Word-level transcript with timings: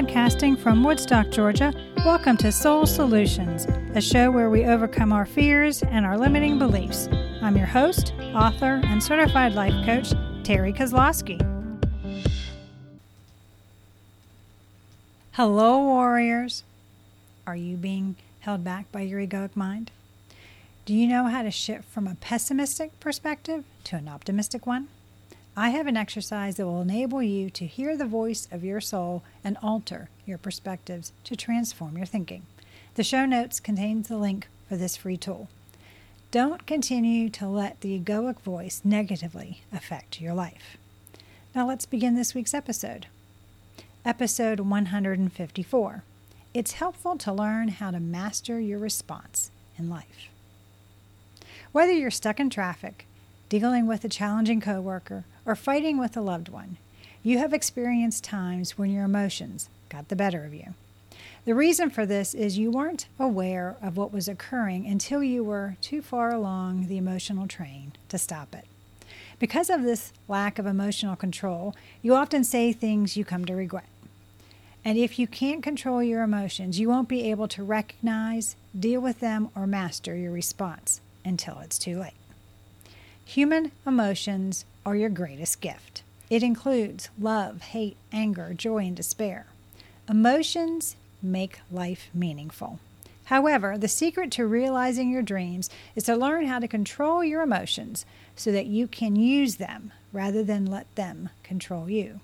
Podcasting 0.00 0.58
from 0.58 0.82
Woodstock, 0.82 1.28
Georgia, 1.28 1.74
welcome 2.06 2.34
to 2.38 2.50
Soul 2.50 2.86
Solutions, 2.86 3.66
a 3.94 4.00
show 4.00 4.30
where 4.30 4.48
we 4.48 4.64
overcome 4.64 5.12
our 5.12 5.26
fears 5.26 5.82
and 5.82 6.06
our 6.06 6.16
limiting 6.16 6.58
beliefs. 6.58 7.06
I'm 7.42 7.54
your 7.54 7.66
host, 7.66 8.14
author, 8.34 8.80
and 8.84 9.02
certified 9.02 9.52
life 9.52 9.74
coach, 9.84 10.12
Terri 10.42 10.74
Kozlowski. 10.74 11.38
Hello, 15.32 15.80
warriors. 15.80 16.64
Are 17.46 17.54
you 17.54 17.76
being 17.76 18.16
held 18.38 18.64
back 18.64 18.90
by 18.90 19.02
your 19.02 19.20
egoic 19.20 19.54
mind? 19.54 19.90
Do 20.86 20.94
you 20.94 21.08
know 21.08 21.24
how 21.24 21.42
to 21.42 21.50
shift 21.50 21.84
from 21.84 22.06
a 22.06 22.14
pessimistic 22.14 22.98
perspective 23.00 23.64
to 23.84 23.96
an 23.96 24.08
optimistic 24.08 24.66
one? 24.66 24.88
I 25.56 25.70
have 25.70 25.88
an 25.88 25.96
exercise 25.96 26.56
that 26.56 26.66
will 26.66 26.80
enable 26.80 27.22
you 27.22 27.50
to 27.50 27.66
hear 27.66 27.96
the 27.96 28.06
voice 28.06 28.46
of 28.52 28.64
your 28.64 28.80
soul 28.80 29.24
and 29.42 29.58
alter 29.62 30.08
your 30.24 30.38
perspectives 30.38 31.12
to 31.24 31.34
transform 31.34 31.96
your 31.96 32.06
thinking. 32.06 32.42
The 32.94 33.02
show 33.02 33.26
notes 33.26 33.58
contains 33.58 34.08
the 34.08 34.16
link 34.16 34.48
for 34.68 34.76
this 34.76 34.96
free 34.96 35.16
tool. 35.16 35.48
Don't 36.30 36.66
continue 36.66 37.28
to 37.30 37.48
let 37.48 37.80
the 37.80 37.98
egoic 37.98 38.40
voice 38.40 38.82
negatively 38.84 39.62
affect 39.72 40.20
your 40.20 40.34
life. 40.34 40.76
Now 41.54 41.66
let's 41.66 41.86
begin 41.86 42.14
this 42.14 42.34
week's 42.34 42.54
episode. 42.54 43.08
Episode 44.04 44.60
154. 44.60 46.04
It's 46.54 46.72
helpful 46.72 47.16
to 47.18 47.32
learn 47.32 47.68
how 47.68 47.90
to 47.90 47.98
master 47.98 48.60
your 48.60 48.78
response 48.78 49.50
in 49.76 49.90
life. 49.90 50.28
Whether 51.72 51.92
you're 51.92 52.12
stuck 52.12 52.38
in 52.38 52.50
traffic, 52.50 53.06
dealing 53.48 53.88
with 53.88 54.04
a 54.04 54.08
challenging 54.08 54.60
coworker, 54.60 55.24
or 55.50 55.56
fighting 55.56 55.98
with 55.98 56.16
a 56.16 56.20
loved 56.20 56.48
one, 56.48 56.76
you 57.24 57.38
have 57.38 57.52
experienced 57.52 58.22
times 58.22 58.78
when 58.78 58.88
your 58.88 59.04
emotions 59.04 59.68
got 59.88 60.08
the 60.08 60.14
better 60.14 60.44
of 60.44 60.54
you. 60.54 60.74
The 61.44 61.56
reason 61.56 61.90
for 61.90 62.06
this 62.06 62.34
is 62.34 62.56
you 62.56 62.70
weren't 62.70 63.08
aware 63.18 63.74
of 63.82 63.96
what 63.96 64.12
was 64.12 64.28
occurring 64.28 64.86
until 64.86 65.24
you 65.24 65.42
were 65.42 65.76
too 65.80 66.02
far 66.02 66.32
along 66.32 66.86
the 66.86 66.98
emotional 66.98 67.48
train 67.48 67.94
to 68.10 68.16
stop 68.16 68.54
it. 68.54 68.64
Because 69.40 69.70
of 69.70 69.82
this 69.82 70.12
lack 70.28 70.60
of 70.60 70.66
emotional 70.66 71.16
control, 71.16 71.74
you 72.00 72.14
often 72.14 72.44
say 72.44 72.72
things 72.72 73.16
you 73.16 73.24
come 73.24 73.44
to 73.46 73.56
regret. 73.56 73.88
And 74.84 74.96
if 74.96 75.18
you 75.18 75.26
can't 75.26 75.64
control 75.64 76.00
your 76.00 76.22
emotions, 76.22 76.78
you 76.78 76.88
won't 76.88 77.08
be 77.08 77.28
able 77.28 77.48
to 77.48 77.64
recognize, 77.64 78.54
deal 78.78 79.00
with 79.00 79.18
them, 79.18 79.50
or 79.56 79.66
master 79.66 80.14
your 80.14 80.30
response 80.30 81.00
until 81.24 81.58
it's 81.58 81.76
too 81.78 81.98
late. 81.98 82.19
Human 83.34 83.70
emotions 83.86 84.64
are 84.84 84.96
your 84.96 85.08
greatest 85.08 85.60
gift. 85.60 86.02
It 86.30 86.42
includes 86.42 87.10
love, 87.16 87.62
hate, 87.62 87.96
anger, 88.12 88.52
joy, 88.54 88.78
and 88.78 88.96
despair. 88.96 89.46
Emotions 90.08 90.96
make 91.22 91.60
life 91.70 92.08
meaningful. 92.12 92.80
However, 93.26 93.78
the 93.78 93.86
secret 93.86 94.32
to 94.32 94.46
realizing 94.48 95.12
your 95.12 95.22
dreams 95.22 95.70
is 95.94 96.02
to 96.06 96.16
learn 96.16 96.46
how 96.46 96.58
to 96.58 96.66
control 96.66 97.22
your 97.22 97.42
emotions 97.42 98.04
so 98.34 98.50
that 98.50 98.66
you 98.66 98.88
can 98.88 99.14
use 99.14 99.58
them 99.58 99.92
rather 100.12 100.42
than 100.42 100.66
let 100.66 100.92
them 100.96 101.28
control 101.44 101.88
you. 101.88 102.18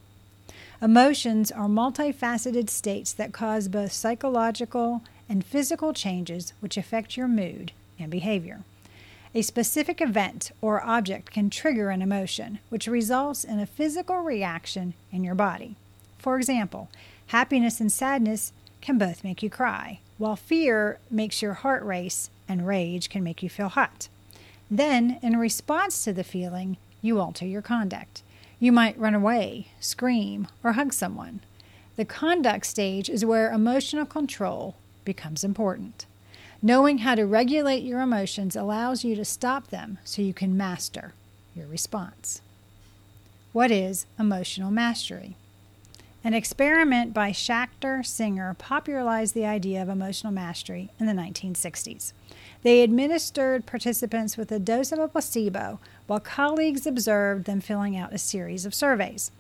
Emotions 0.83 1.53
are 1.53 1.69
multifaceted 1.69 2.69
states 2.69 3.13
that 3.13 3.33
cause 3.33 3.69
both 3.69 3.93
psychological 3.93 5.03
and 5.29 5.47
physical 5.47 5.93
changes 5.93 6.53
which 6.59 6.77
affect 6.77 7.17
your 7.17 7.29
mood 7.29 7.71
and 7.97 8.11
behavior. 8.11 8.65
A 9.35 9.43
specific 9.43 10.01
event 10.01 10.53
or 10.61 10.83
object 10.83 11.31
can 11.31 11.51
trigger 11.51 11.91
an 11.91 12.01
emotion, 12.01 12.59
which 12.69 12.87
results 12.87 13.45
in 13.45 13.59
a 13.59 13.67
physical 13.67 14.19
reaction 14.19 14.95
in 15.13 15.25
your 15.25 15.35
body. 15.35 15.77
For 16.19 16.37
example, 16.37 16.89
happiness 17.29 17.81
and 17.81 17.93
sadness 17.93 18.53
can 18.81 18.99
both 18.99 19.25
make 19.25 19.43
you 19.43 19.51
cry, 19.51 20.01
while 20.19 20.37
fear 20.37 20.99
makes 21.11 21.43
your 21.43 21.55
heart 21.55 21.85
race 21.85 22.31
and 22.49 22.67
rage 22.67 23.11
can 23.11 23.23
make 23.23 23.43
you 23.43 23.51
feel 23.51 23.69
hot. 23.69 24.09
Then, 24.71 25.19
in 25.23 25.37
response 25.37 26.03
to 26.05 26.13
the 26.13 26.25
feeling, 26.25 26.77
you 27.03 27.21
alter 27.21 27.45
your 27.45 27.63
conduct. 27.63 28.23
You 28.59 28.73
might 28.73 28.99
run 28.99 29.15
away, 29.15 29.69
scream, 29.81 30.49
or 30.65 30.73
hug 30.73 30.93
someone. 30.93 31.41
The 31.97 32.05
conduct 32.05 32.67
stage 32.67 33.09
is 33.11 33.25
where 33.25 33.53
emotional 33.53 34.07
control 34.07 34.77
becomes 35.05 35.45
important. 35.45 36.07
Knowing 36.63 36.99
how 36.99 37.15
to 37.15 37.27
regulate 37.27 37.83
your 37.83 38.01
emotions 38.01 38.57
allows 38.57 39.05
you 39.05 39.15
to 39.15 39.25
stop 39.25 39.69
them 39.69 39.99
so 40.05 40.23
you 40.23 40.33
can 40.33 40.57
master 40.57 41.13
your 41.55 41.67
response. 41.67 42.41
What 43.53 43.71
is 43.71 44.07
emotional 44.19 44.71
mastery? 44.71 45.37
An 46.25 46.35
experiment 46.35 47.15
by 47.15 47.31
Schachter 47.31 48.05
Singer 48.05 48.55
popularized 48.59 49.35
the 49.35 49.47
idea 49.47 49.81
of 49.81 49.89
emotional 49.89 50.33
mastery 50.33 50.91
in 50.99 51.07
the 51.07 51.13
1960s. 51.13 52.13
They 52.63 52.83
administered 52.83 53.65
participants 53.65 54.37
with 54.37 54.51
a 54.51 54.59
dose 54.59 54.91
of 54.91 54.99
a 54.99 55.09
placebo 55.09 55.79
while 56.07 56.21
colleagues 56.21 56.87
observed 56.87 57.45
them 57.45 57.61
filling 57.61 57.97
out 57.97 58.13
a 58.13 58.19
series 58.19 58.67
of 58.67 58.75
surveys. 58.75 59.31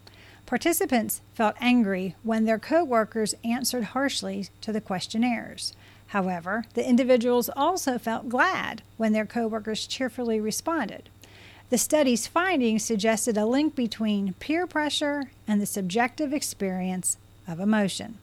Participants 0.46 1.22
felt 1.34 1.56
angry 1.60 2.14
when 2.22 2.44
their 2.44 2.58
coworkers 2.58 3.34
answered 3.42 3.84
harshly 3.84 4.48
to 4.60 4.72
the 4.72 4.80
questionnaires. 4.80 5.72
However, 6.08 6.64
the 6.74 6.88
individuals 6.88 7.50
also 7.56 7.98
felt 7.98 8.28
glad 8.28 8.82
when 8.96 9.12
their 9.12 9.26
coworkers 9.26 9.86
cheerfully 9.86 10.40
responded. 10.40 11.08
The 11.68 11.78
study's 11.78 12.28
findings 12.28 12.84
suggested 12.84 13.36
a 13.36 13.44
link 13.44 13.74
between 13.74 14.34
peer 14.34 14.66
pressure 14.66 15.30
and 15.48 15.60
the 15.60 15.66
subjective 15.66 16.32
experience 16.32 17.18
of 17.48 17.58
emotion. 17.58 18.18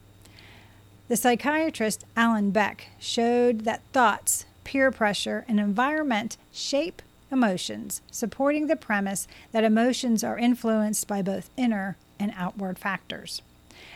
The 1.10 1.18
psychiatrist 1.18 2.06
Alan 2.16 2.52
Beck 2.52 2.88
showed 3.00 3.62
that 3.62 3.82
thoughts, 3.92 4.46
peer 4.64 4.90
pressure, 4.90 5.44
and 5.50 5.60
environment 5.60 6.38
shape 6.54 7.02
emotions, 7.30 8.02
supporting 8.10 8.68
the 8.68 8.78
premise 8.78 9.28
that 9.52 9.66
emotions 9.66 10.24
are 10.24 10.38
influenced 10.38 11.08
by 11.08 11.22
both 11.22 11.50
inner 11.58 11.98
and 12.18 12.32
outward 12.38 12.80
factors. 12.80 13.42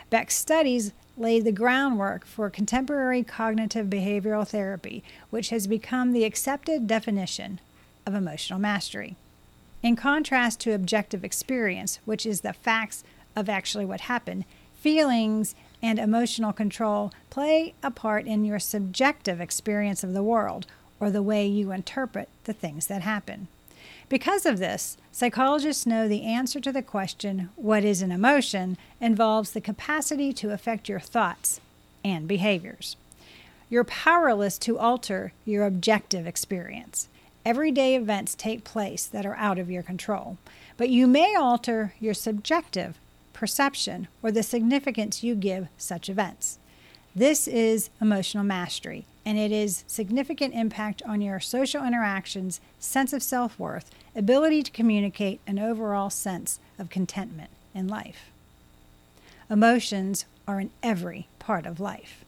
Beck's 0.09 0.35
studies 0.35 0.93
laid 1.17 1.43
the 1.43 1.51
groundwork 1.51 2.25
for 2.25 2.49
contemporary 2.49 3.23
cognitive 3.23 3.87
behavioral 3.87 4.47
therapy, 4.47 5.03
which 5.29 5.49
has 5.49 5.67
become 5.67 6.13
the 6.13 6.23
accepted 6.23 6.87
definition 6.87 7.59
of 8.05 8.13
emotional 8.13 8.59
mastery. 8.59 9.15
In 9.83 9.95
contrast 9.95 10.59
to 10.61 10.73
objective 10.73 11.23
experience, 11.23 11.99
which 12.05 12.25
is 12.25 12.41
the 12.41 12.53
facts 12.53 13.03
of 13.35 13.49
actually 13.49 13.85
what 13.85 14.01
happened, 14.01 14.45
feelings 14.79 15.55
and 15.81 15.99
emotional 15.99 16.53
control 16.53 17.11
play 17.29 17.73
a 17.83 17.91
part 17.91 18.25
in 18.25 18.45
your 18.45 18.59
subjective 18.59 19.41
experience 19.41 20.03
of 20.03 20.13
the 20.13 20.23
world 20.23 20.65
or 20.99 21.11
the 21.11 21.21
way 21.21 21.45
you 21.45 21.71
interpret 21.71 22.29
the 22.45 22.53
things 22.53 22.87
that 22.87 23.01
happen. 23.01 23.47
Because 24.09 24.45
of 24.45 24.57
this, 24.57 24.97
psychologists 25.17 25.87
know 25.87 26.07
the 26.07 26.21
answer 26.21 26.59
to 26.59 26.71
the 26.71 26.83
question, 26.83 27.49
What 27.55 27.83
is 27.83 28.03
an 28.03 28.11
emotion? 28.11 28.77
involves 29.01 29.49
the 29.49 29.59
capacity 29.59 30.31
to 30.33 30.53
affect 30.53 30.87
your 30.87 30.99
thoughts 30.99 31.59
and 32.05 32.27
behaviors. 32.27 32.95
You're 33.67 33.83
powerless 33.83 34.59
to 34.59 34.77
alter 34.77 35.33
your 35.43 35.65
objective 35.65 36.27
experience. 36.27 37.07
Everyday 37.43 37.95
events 37.95 38.35
take 38.35 38.63
place 38.63 39.07
that 39.07 39.25
are 39.25 39.35
out 39.37 39.57
of 39.57 39.71
your 39.71 39.81
control, 39.81 40.37
but 40.77 40.89
you 40.89 41.07
may 41.07 41.33
alter 41.35 41.95
your 41.99 42.13
subjective 42.13 42.99
perception 43.33 44.09
or 44.21 44.31
the 44.31 44.43
significance 44.43 45.23
you 45.23 45.33
give 45.33 45.67
such 45.79 46.09
events. 46.09 46.59
This 47.15 47.47
is 47.47 47.89
emotional 47.99 48.43
mastery, 48.43 49.07
and 49.27 49.37
it 49.37 49.51
is 49.51 49.83
significant 49.87 50.53
impact 50.53 51.01
on 51.05 51.19
your 51.19 51.37
social 51.37 51.83
interactions, 51.83 52.61
sense 52.79 53.11
of 53.11 53.21
self-worth, 53.21 53.91
ability 54.15 54.63
to 54.63 54.71
communicate, 54.71 55.41
and 55.45 55.59
overall 55.59 56.09
sense 56.09 56.61
of 56.79 56.89
contentment 56.89 57.49
in 57.75 57.89
life. 57.89 58.31
Emotions 59.49 60.23
are 60.47 60.61
in 60.61 60.69
every 60.81 61.27
part 61.39 61.65
of 61.65 61.81
life. 61.81 62.23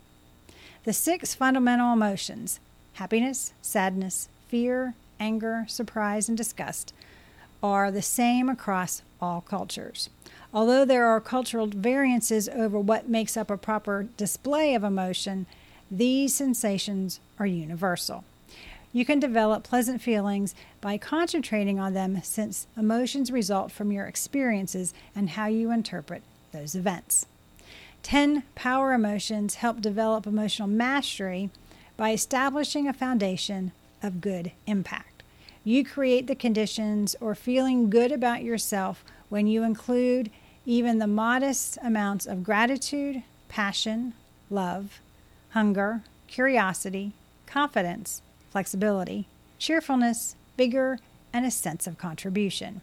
The 0.83 0.91
six 0.91 1.33
fundamental 1.33 1.93
emotions 1.93 2.59
happiness, 2.95 3.53
sadness, 3.61 4.27
fear, 4.49 4.93
anger, 5.21 5.63
surprise, 5.69 6.27
and 6.27 6.37
disgust 6.37 6.93
are 7.63 7.91
the 7.91 8.01
same 8.01 8.49
across 8.49 9.03
all 9.21 9.39
cultures. 9.39 10.09
Although 10.53 10.83
there 10.83 11.05
are 11.05 11.21
cultural 11.21 11.67
variances 11.67 12.49
over 12.49 12.77
what 12.77 13.07
makes 13.07 13.37
up 13.37 13.49
a 13.49 13.55
proper 13.55 14.07
display 14.17 14.75
of 14.75 14.83
emotion, 14.83 15.45
these 15.91 16.33
sensations 16.33 17.19
are 17.39 17.45
universal. 17.45 18.23
You 18.91 19.05
can 19.05 19.19
develop 19.19 19.63
pleasant 19.63 20.01
feelings 20.01 20.55
by 20.81 20.97
concentrating 20.97 21.79
on 21.79 21.93
them 21.93 22.21
since 22.23 22.67
emotions 22.75 23.31
result 23.31 23.71
from 23.71 23.91
your 23.91 24.05
experiences 24.05 24.93
and 25.15 25.31
how 25.31 25.45
you 25.45 25.71
interpret 25.71 26.23
those 26.51 26.73
events. 26.73 27.27
10 28.01 28.43
power 28.55 28.93
emotions 28.93 29.55
help 29.55 29.81
develop 29.81 30.25
emotional 30.25 30.67
mastery 30.67 31.49
by 31.97 32.11
establishing 32.11 32.87
a 32.87 32.93
foundation 32.93 33.71
of 34.01 34.21
good 34.21 34.51
impact. 34.65 35.21
You 35.63 35.85
create 35.85 36.27
the 36.27 36.35
conditions 36.35 37.15
or 37.19 37.35
feeling 37.35 37.89
good 37.89 38.11
about 38.11 38.41
yourself 38.41 39.03
when 39.27 39.45
you 39.45 39.63
include 39.63 40.31
even 40.65 40.97
the 40.97 41.07
modest 41.07 41.77
amounts 41.83 42.25
of 42.25 42.43
gratitude, 42.43 43.21
passion, 43.49 44.13
love, 44.49 44.99
hunger, 45.51 46.01
curiosity, 46.27 47.13
confidence, 47.45 48.21
flexibility, 48.51 49.27
cheerfulness, 49.57 50.35
vigor, 50.57 50.99
and 51.33 51.45
a 51.45 51.51
sense 51.51 51.87
of 51.87 51.97
contribution. 51.97 52.81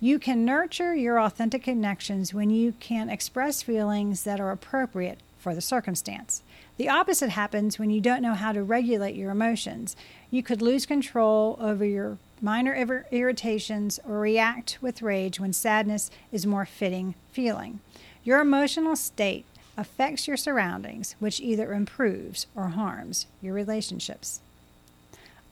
You 0.00 0.18
can 0.18 0.44
nurture 0.44 0.94
your 0.94 1.20
authentic 1.20 1.62
connections 1.62 2.34
when 2.34 2.50
you 2.50 2.74
can 2.80 3.08
express 3.08 3.62
feelings 3.62 4.24
that 4.24 4.40
are 4.40 4.50
appropriate 4.50 5.18
for 5.38 5.54
the 5.54 5.60
circumstance. 5.60 6.42
The 6.76 6.88
opposite 6.88 7.30
happens 7.30 7.78
when 7.78 7.90
you 7.90 8.00
don't 8.00 8.22
know 8.22 8.34
how 8.34 8.52
to 8.52 8.62
regulate 8.62 9.14
your 9.14 9.30
emotions. 9.30 9.94
You 10.30 10.42
could 10.42 10.60
lose 10.60 10.86
control 10.86 11.56
over 11.60 11.84
your 11.84 12.18
minor 12.40 12.74
irritations 13.10 14.00
or 14.06 14.18
react 14.18 14.78
with 14.80 15.02
rage 15.02 15.38
when 15.38 15.52
sadness 15.52 16.10
is 16.32 16.46
more 16.46 16.66
fitting 16.66 17.14
feeling. 17.30 17.80
Your 18.24 18.40
emotional 18.40 18.96
state 18.96 19.44
affects 19.76 20.28
your 20.28 20.36
surroundings, 20.36 21.16
which 21.18 21.40
either 21.40 21.72
improves 21.72 22.46
or 22.54 22.68
harms 22.68 23.26
your 23.42 23.54
relationships. 23.54 24.40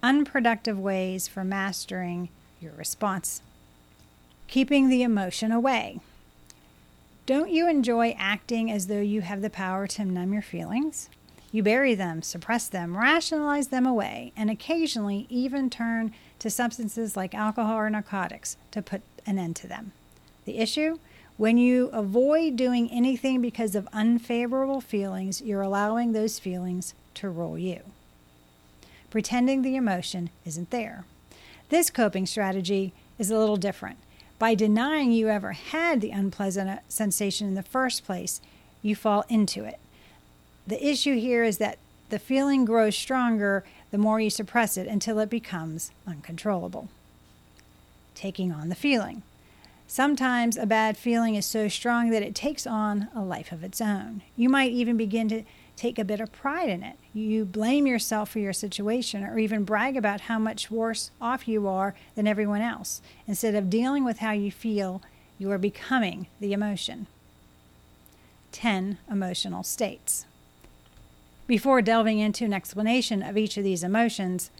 Unproductive 0.03 0.79
ways 0.79 1.29
for 1.29 1.45
mastering 1.45 2.29
your 2.61 2.73
response. 2.73 3.43
Keeping 4.49 4.89
the 4.89 5.03
emotion 5.03 5.53
away. 5.53 6.01
Don't 7.25 7.51
you 7.51 7.69
enjoy 7.69 8.17
acting 8.19 8.71
as 8.71 8.89
though 8.89 9.01
you 9.01 9.21
have 9.21 9.43
the 9.43 9.51
power 9.51 9.87
to 9.87 10.05
numb 10.05 10.33
your 10.33 10.43
feelings? 10.43 11.09
You 11.53 11.63
bury 11.63 11.95
them, 11.95 12.23
suppress 12.23 12.67
them, 12.67 12.97
rationalize 12.97 13.69
them 13.69 13.87
away, 13.87 14.33
and 14.37 14.51
occasionally 14.51 15.27
even 15.29 15.71
turn 15.71 16.13
to 16.39 16.51
substances 16.51 17.17
like 17.17 17.35
alcohol 17.35 17.77
or 17.77 17.91
narcotics 17.91 18.57
to 18.73 18.83
put 18.83 19.03
an 19.27 19.39
end 19.39 19.55
to 19.57 19.69
them. 19.69 19.93
The 20.47 20.59
issue? 20.59 20.99
When 21.37 21.57
you 21.57 21.89
avoid 21.93 22.57
doing 22.57 22.91
anything 22.91 23.41
because 23.41 23.75
of 23.75 23.89
unfavorable 23.93 24.81
feelings, 24.81 25.41
you're 25.41 25.63
allowing 25.63 26.13
those 26.13 26.39
feelings 26.39 26.95
to 27.15 27.29
rule 27.29 27.59
you. 27.59 27.81
Pretending 29.11 29.63
the 29.63 29.77
emotion 29.77 30.31
isn't 30.45 30.71
there. 30.71 31.05
This 31.69 31.91
coping 31.91 32.27
strategy 32.27 32.93
is 33.19 33.31
a 33.31 33.39
little 33.39 33.57
different. 33.57 33.99
By 34.39 34.55
denying 34.55 35.13
you 35.13 35.29
ever 35.29 35.53
had 35.53 36.01
the 36.01 36.11
unpleasant 36.11 36.69
uh, 36.69 36.79
sensation 36.89 37.47
in 37.47 37.55
the 37.55 37.63
first 37.63 38.05
place, 38.05 38.41
you 38.83 38.95
fall 38.95 39.25
into 39.29 39.65
it. 39.65 39.79
The 40.67 40.85
issue 40.87 41.19
here 41.19 41.45
is 41.45 41.59
that 41.59 41.79
the 42.11 42.19
feeling 42.19 42.65
grows 42.65 42.97
stronger 42.97 43.65
the 43.91 43.99
more 43.99 44.21
you 44.21 44.31
suppress 44.31 44.77
it 44.77 44.87
until 44.87 45.19
it 45.19 45.31
becomes 45.31 45.93
uncontrollable. 46.07 46.89
Taking 48.15 48.53
on 48.53 48.69
the 48.69 48.75
feeling. 48.75 49.23
Sometimes 49.93 50.57
a 50.57 50.65
bad 50.65 50.97
feeling 50.97 51.35
is 51.35 51.45
so 51.45 51.69
strong 51.69 52.09
that 52.09 52.23
it 52.23 52.35
takes 52.35 52.67
on 52.67 53.09
a 53.15 53.21
life 53.21 53.53
of 53.53 53.63
its 53.63 53.79
own. 53.79 54.23
You 54.39 54.49
might 54.49 54.73
even 54.73 54.97
begin 54.97 55.29
to 55.29 55.43
take 55.77 55.99
a 55.99 56.05
bit 56.05 56.19
of 56.19 56.33
pride 56.33 56.71
in 56.71 56.83
it. 56.83 56.97
You 57.13 57.45
blame 57.45 57.87
yourself 57.87 58.31
for 58.31 58.39
your 58.39 58.55
situation 58.55 59.23
or 59.23 59.39
even 59.39 59.65
brag 59.65 59.99
about 59.99 60.23
how 60.23 60.39
much 60.39 60.71
worse 60.71 61.11
off 61.21 61.47
you 61.47 61.69
are 61.69 61.95
than 62.15 62.27
everyone 62.27 62.63
else. 62.63 63.03
Instead 63.27 63.55
of 63.55 63.69
dealing 63.69 64.03
with 64.03 64.21
how 64.21 64.31
you 64.31 64.51
feel, 64.51 65.03
you 65.39 65.51
are 65.51 65.59
becoming 65.59 66.27
the 66.41 66.55
emotion. 66.55 67.07
10 68.53 68.97
emotional 69.11 69.63
states. 69.63 70.25
Before 71.47 71.83
delving 71.83 72.19
into 72.19 72.47
an 72.47 72.55
explanation 72.55 73.23
of 73.23 73.37
each 73.37 73.59
of 73.59 73.65
these 73.65 73.85
emotions, 73.85 74.51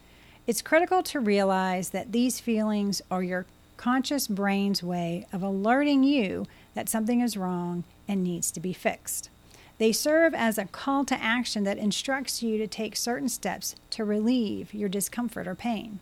it's 0.45 0.61
critical 0.61 1.01
to 1.01 1.19
realize 1.19 1.89
that 1.89 2.11
these 2.11 2.39
feelings 2.39 3.01
are 3.09 3.23
your 3.23 3.47
conscious 3.77 4.27
brain's 4.27 4.83
way 4.83 5.25
of 5.33 5.41
alerting 5.41 6.03
you 6.03 6.45
that 6.73 6.89
something 6.89 7.21
is 7.21 7.37
wrong 7.37 7.83
and 8.07 8.23
needs 8.23 8.51
to 8.51 8.59
be 8.59 8.73
fixed. 8.73 9.29
They 9.77 9.91
serve 9.91 10.33
as 10.33 10.57
a 10.57 10.65
call 10.65 11.03
to 11.05 11.21
action 11.21 11.63
that 11.63 11.77
instructs 11.77 12.43
you 12.43 12.57
to 12.57 12.67
take 12.67 12.95
certain 12.95 13.29
steps 13.29 13.75
to 13.91 14.05
relieve 14.05 14.73
your 14.73 14.89
discomfort 14.89 15.47
or 15.47 15.55
pain. 15.55 15.99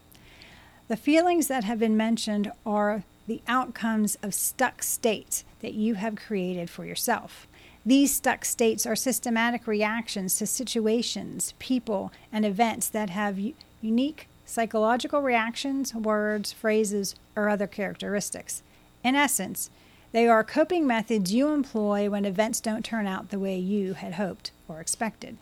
The 0.88 0.98
feelings 0.98 1.48
that 1.48 1.64
have 1.64 1.80
been 1.80 1.96
mentioned 1.96 2.52
are 2.66 3.04
the 3.28 3.42
outcomes 3.48 4.18
of 4.22 4.34
stuck 4.34 4.84
states 4.84 5.46
that 5.62 5.74
you 5.74 5.96
have 5.96 6.16
created 6.16 6.70
for 6.70 6.86
yourself. 6.86 7.48
These 7.86 8.14
stuck 8.14 8.46
states 8.46 8.86
are 8.86 8.96
systematic 8.96 9.66
reactions 9.66 10.38
to 10.38 10.46
situations, 10.46 11.54
people, 11.58 12.12
and 12.32 12.46
events 12.46 12.90
that 12.90 13.10
have 13.10 13.40
unique 13.82 14.28
psychological 14.52 15.22
reactions, 15.22 15.96
words, 15.96 16.52
phrases, 16.52 17.16
or 17.36 17.50
other 17.50 17.68
characteristics. 17.68 18.62
In 19.04 19.16
essence, 19.16 19.70
they 20.12 20.28
are 20.28 20.44
coping 20.44 20.86
methods 20.86 21.34
you 21.34 21.50
employ 21.50 22.10
when 22.10 22.26
events 22.26 22.60
don't 22.60 22.84
turn 22.84 23.08
out 23.08 23.30
the 23.30 23.40
way 23.40 23.58
you 23.58 23.94
had 23.94 24.14
hoped 24.14 24.52
or 24.68 24.82
expected. 24.82 25.38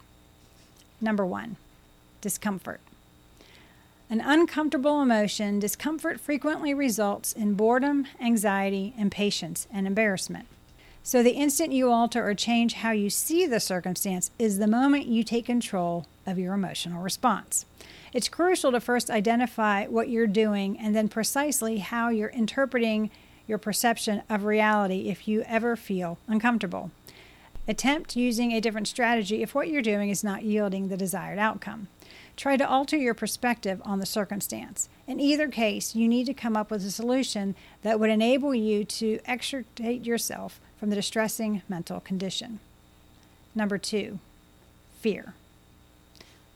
Number 1.01 1.25
one, 1.25 1.55
discomfort. 2.21 2.81
An 4.11 4.21
uncomfortable 4.21 5.01
emotion, 5.01 5.59
discomfort 5.59 6.19
frequently 6.19 6.73
results 6.73 7.33
in 7.33 7.53
boredom, 7.53 8.05
anxiety, 8.19 8.93
impatience, 8.97 9.67
and 9.71 9.87
embarrassment. 9.87 10.47
So, 11.01 11.23
the 11.23 11.31
instant 11.31 11.71
you 11.71 11.91
alter 11.91 12.27
or 12.27 12.35
change 12.35 12.73
how 12.73 12.91
you 12.91 13.09
see 13.09 13.45
the 13.45 13.59
circumstance 13.59 14.31
is 14.37 14.57
the 14.57 14.67
moment 14.67 15.07
you 15.07 15.23
take 15.23 15.45
control 15.45 16.05
of 16.27 16.37
your 16.37 16.53
emotional 16.53 17.01
response. 17.01 17.65
It's 18.13 18.29
crucial 18.29 18.71
to 18.71 18.79
first 18.79 19.09
identify 19.09 19.85
what 19.85 20.09
you're 20.09 20.27
doing 20.27 20.79
and 20.79 20.95
then 20.95 21.09
precisely 21.09 21.77
how 21.77 22.09
you're 22.09 22.29
interpreting 22.29 23.11
your 23.47 23.57
perception 23.57 24.23
of 24.29 24.45
reality 24.45 25.09
if 25.09 25.27
you 25.27 25.43
ever 25.47 25.75
feel 25.75 26.17
uncomfortable. 26.27 26.91
Attempt 27.67 28.15
using 28.15 28.51
a 28.51 28.61
different 28.61 28.87
strategy 28.87 29.43
if 29.43 29.53
what 29.53 29.67
you're 29.67 29.81
doing 29.81 30.09
is 30.09 30.23
not 30.23 30.43
yielding 30.43 30.87
the 30.87 30.97
desired 30.97 31.37
outcome. 31.37 31.87
Try 32.35 32.57
to 32.57 32.67
alter 32.67 32.97
your 32.97 33.13
perspective 33.13 33.81
on 33.83 33.99
the 33.99 34.05
circumstance. 34.05 34.89
In 35.05 35.19
either 35.19 35.47
case, 35.49 35.93
you 35.93 36.07
need 36.07 36.25
to 36.25 36.33
come 36.33 36.55
up 36.55 36.71
with 36.71 36.85
a 36.85 36.89
solution 36.89 37.53
that 37.83 37.99
would 37.99 38.09
enable 38.09 38.55
you 38.55 38.85
to 38.85 39.19
extricate 39.25 40.05
yourself 40.05 40.59
from 40.79 40.89
the 40.89 40.95
distressing 40.95 41.61
mental 41.67 41.99
condition. 41.99 42.59
Number 43.53 43.77
two, 43.77 44.19
fear. 44.99 45.33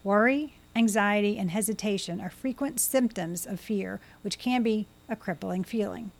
Worry, 0.03 0.53
anxiety, 0.75 1.37
and 1.37 1.51
hesitation 1.51 2.19
are 2.19 2.29
frequent 2.29 2.79
symptoms 2.79 3.45
of 3.45 3.59
fear, 3.59 3.99
which 4.21 4.39
can 4.39 4.63
be 4.63 4.87
a 5.07 5.15
crippling 5.15 5.63
feeling. 5.63 6.11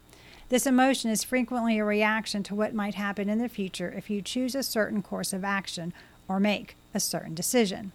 This 0.50 0.67
emotion 0.67 1.10
is 1.10 1.24
frequently 1.24 1.79
a 1.79 1.86
reaction 1.86 2.43
to 2.43 2.55
what 2.55 2.75
might 2.75 2.95
happen 2.95 3.29
in 3.29 3.39
the 3.39 3.50
future 3.50 3.91
if 3.91 4.10
you 4.10 4.22
choose 4.22 4.53
a 4.53 4.62
certain 4.62 5.01
course 5.01 5.33
of 5.33 5.43
action 5.43 5.93
or 6.27 6.39
make 6.39 6.75
a 6.93 7.00
certain 7.00 7.33
decision. 7.33 7.91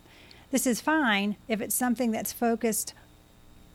This 0.51 0.67
is 0.67 0.81
fine 0.81 1.37
if 1.47 1.61
it's 1.61 1.75
something 1.75 2.11
that's 2.11 2.33
focused 2.33 2.95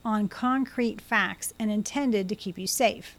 on 0.03 0.27
concrete 0.27 0.99
facts 0.99 1.53
and 1.57 1.71
intended 1.71 2.27
to 2.27 2.35
keep 2.35 2.57
you 2.57 2.67
safe. 2.67 3.15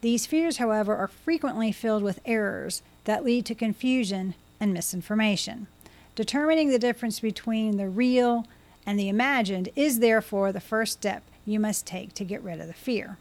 These 0.00 0.26
fears, 0.26 0.56
however, 0.56 0.96
are 0.96 1.08
frequently 1.08 1.72
filled 1.72 2.02
with 2.02 2.20
errors 2.24 2.82
that 3.04 3.24
lead 3.24 3.44
to 3.46 3.54
confusion 3.54 4.34
and 4.58 4.72
misinformation. 4.72 5.66
Determining 6.14 6.70
the 6.70 6.78
difference 6.78 7.20
between 7.20 7.76
the 7.76 7.88
real 7.88 8.46
and 8.86 8.98
the 8.98 9.08
imagined 9.08 9.68
is 9.76 9.98
therefore 9.98 10.52
the 10.52 10.60
first 10.60 10.92
step 10.94 11.22
you 11.44 11.60
must 11.60 11.86
take 11.86 12.14
to 12.14 12.24
get 12.24 12.42
rid 12.42 12.60
of 12.60 12.66
the 12.66 12.72
fear. 12.72 13.18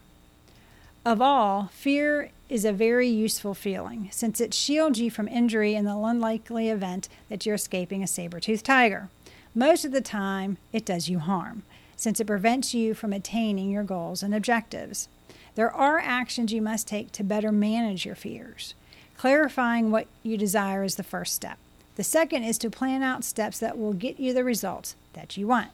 Of 1.05 1.21
all, 1.21 1.69
fear 1.73 2.31
is 2.49 2.65
a 2.65 2.73
very 2.73 3.07
useful 3.07 3.53
feeling 3.53 4.09
since 4.11 4.41
it 4.41 4.53
shields 4.53 4.99
you 4.99 5.09
from 5.09 5.27
injury 5.27 5.75
in 5.75 5.85
the 5.85 5.97
unlikely 5.97 6.69
event 6.69 7.07
that 7.29 7.45
you're 7.45 7.55
escaping 7.55 8.03
a 8.03 8.07
saber 8.07 8.39
toothed 8.39 8.65
tiger. 8.65 9.09
Most 9.55 9.85
of 9.85 9.91
the 9.91 10.01
time, 10.01 10.57
it 10.73 10.85
does 10.85 11.09
you 11.09 11.19
harm 11.19 11.63
since 11.95 12.19
it 12.19 12.27
prevents 12.27 12.73
you 12.73 12.93
from 12.93 13.11
attaining 13.11 13.69
your 13.69 13.83
goals 13.83 14.23
and 14.23 14.33
objectives. 14.33 15.09
There 15.55 15.69
are 15.69 15.99
actions 15.99 16.53
you 16.53 16.61
must 16.61 16.87
take 16.87 17.11
to 17.13 17.23
better 17.23 17.51
manage 17.51 18.05
your 18.05 18.15
fears. 18.15 18.73
Clarifying 19.17 19.91
what 19.91 20.07
you 20.23 20.37
desire 20.37 20.83
is 20.85 20.95
the 20.95 21.03
first 21.03 21.33
step. 21.33 21.57
The 21.99 22.05
second 22.05 22.45
is 22.45 22.57
to 22.59 22.69
plan 22.69 23.03
out 23.03 23.25
steps 23.25 23.59
that 23.59 23.77
will 23.77 23.91
get 23.91 24.21
you 24.21 24.33
the 24.33 24.45
results 24.45 24.95
that 25.11 25.35
you 25.35 25.47
want. 25.47 25.71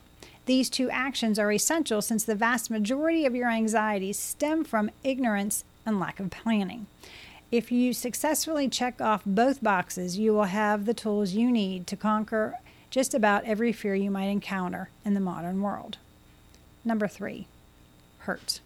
These 0.47 0.71
two 0.71 0.89
actions 0.89 1.37
are 1.37 1.51
essential 1.51 2.01
since 2.01 2.23
the 2.23 2.33
vast 2.33 2.71
majority 2.71 3.27
of 3.27 3.35
your 3.35 3.51
anxieties 3.51 4.17
stem 4.17 4.63
from 4.63 4.89
ignorance 5.03 5.63
and 5.85 5.99
lack 5.99 6.19
of 6.19 6.31
planning. 6.31 6.87
If 7.51 7.71
you 7.71 7.93
successfully 7.93 8.67
check 8.69 8.99
off 8.99 9.21
both 9.23 9.61
boxes, 9.61 10.17
you 10.17 10.33
will 10.33 10.45
have 10.45 10.85
the 10.85 10.95
tools 10.95 11.33
you 11.33 11.51
need 11.51 11.85
to 11.85 11.95
conquer 11.95 12.55
just 12.89 13.13
about 13.13 13.43
every 13.43 13.71
fear 13.71 13.93
you 13.93 14.09
might 14.09 14.25
encounter 14.25 14.89
in 15.05 15.13
the 15.13 15.19
modern 15.19 15.61
world. 15.61 15.99
Number 16.83 17.07
three, 17.07 17.45
hurt. 18.21 18.61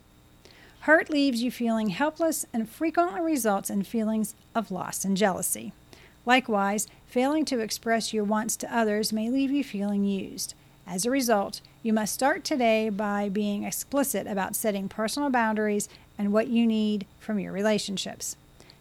Hurt 0.83 1.09
leaves 1.09 1.43
you 1.43 1.51
feeling 1.51 1.89
helpless 1.89 2.45
and 2.53 2.69
frequently 2.69 3.19
results 3.19 3.69
in 3.69 3.83
feelings 3.83 4.33
of 4.55 4.71
loss 4.71 5.03
and 5.03 5.17
jealousy. 5.17 5.73
Likewise, 6.25 6.87
failing 7.07 7.45
to 7.45 7.59
express 7.59 8.13
your 8.13 8.23
wants 8.23 8.55
to 8.57 8.75
others 8.75 9.11
may 9.13 9.29
leave 9.29 9.51
you 9.51 9.63
feeling 9.63 10.03
used. 10.03 10.53
As 10.85 11.05
a 11.05 11.11
result, 11.11 11.61
you 11.83 11.93
must 11.93 12.13
start 12.13 12.43
today 12.43 12.89
by 12.89 13.29
being 13.29 13.63
explicit 13.63 14.27
about 14.27 14.55
setting 14.55 14.89
personal 14.89 15.29
boundaries 15.29 15.87
and 16.17 16.33
what 16.33 16.47
you 16.47 16.67
need 16.67 17.05
from 17.19 17.39
your 17.39 17.51
relationships. 17.51 18.35